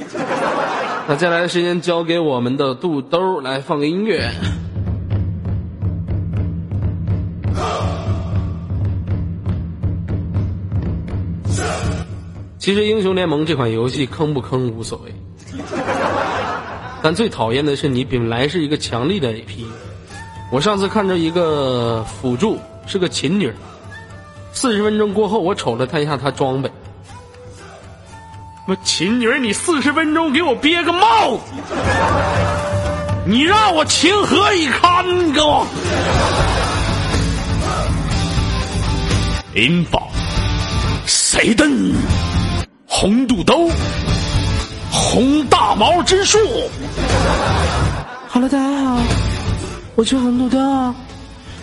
[1.06, 4.30] 那接下来的时间交给我们的肚兜来放个音乐。
[12.58, 15.12] 其实英雄联盟这款游戏坑不坑无所谓，
[17.02, 19.66] 但最讨厌的是你本来是一个强力的 AP。
[20.50, 23.52] 我上次看着一个辅助是个琴女，
[24.54, 26.70] 四十分钟过后我瞅了他一下他装备。
[28.66, 31.42] 我秦女，你四十分钟给我憋个帽子，
[33.26, 35.04] 你让我情何以堪？
[35.32, 35.66] 给我
[39.54, 40.08] 银宝，
[41.04, 41.66] 谁的
[42.86, 43.68] 红肚兜，
[44.90, 46.38] 红大毛之术。
[48.26, 48.98] 好了，大家好，
[49.94, 50.58] 我是红肚兜。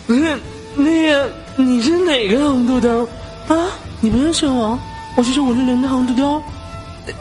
[0.06, 0.38] 那
[0.76, 3.10] 那个你是哪个红肚兜
[3.47, 3.58] 啊？
[4.02, 4.78] 你不认识我？
[5.16, 6.39] 我是五六零的红肚兜。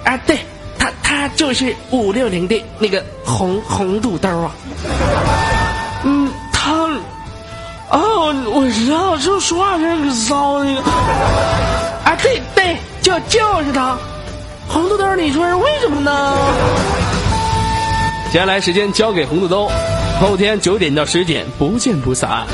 [0.05, 0.39] 啊，对
[0.79, 4.51] 他，他就是五六零的那个红红肚兜啊。
[6.05, 6.73] 嗯，他，
[7.91, 10.81] 哦，我知道，就说话声可骚那个。
[10.81, 13.97] 啊，对对，就就是他，
[14.69, 16.37] 红肚兜，你说是为什么呢？
[18.33, 19.69] 接下来时间交给红肚兜，
[20.21, 22.47] 后天九点到十点不见不散。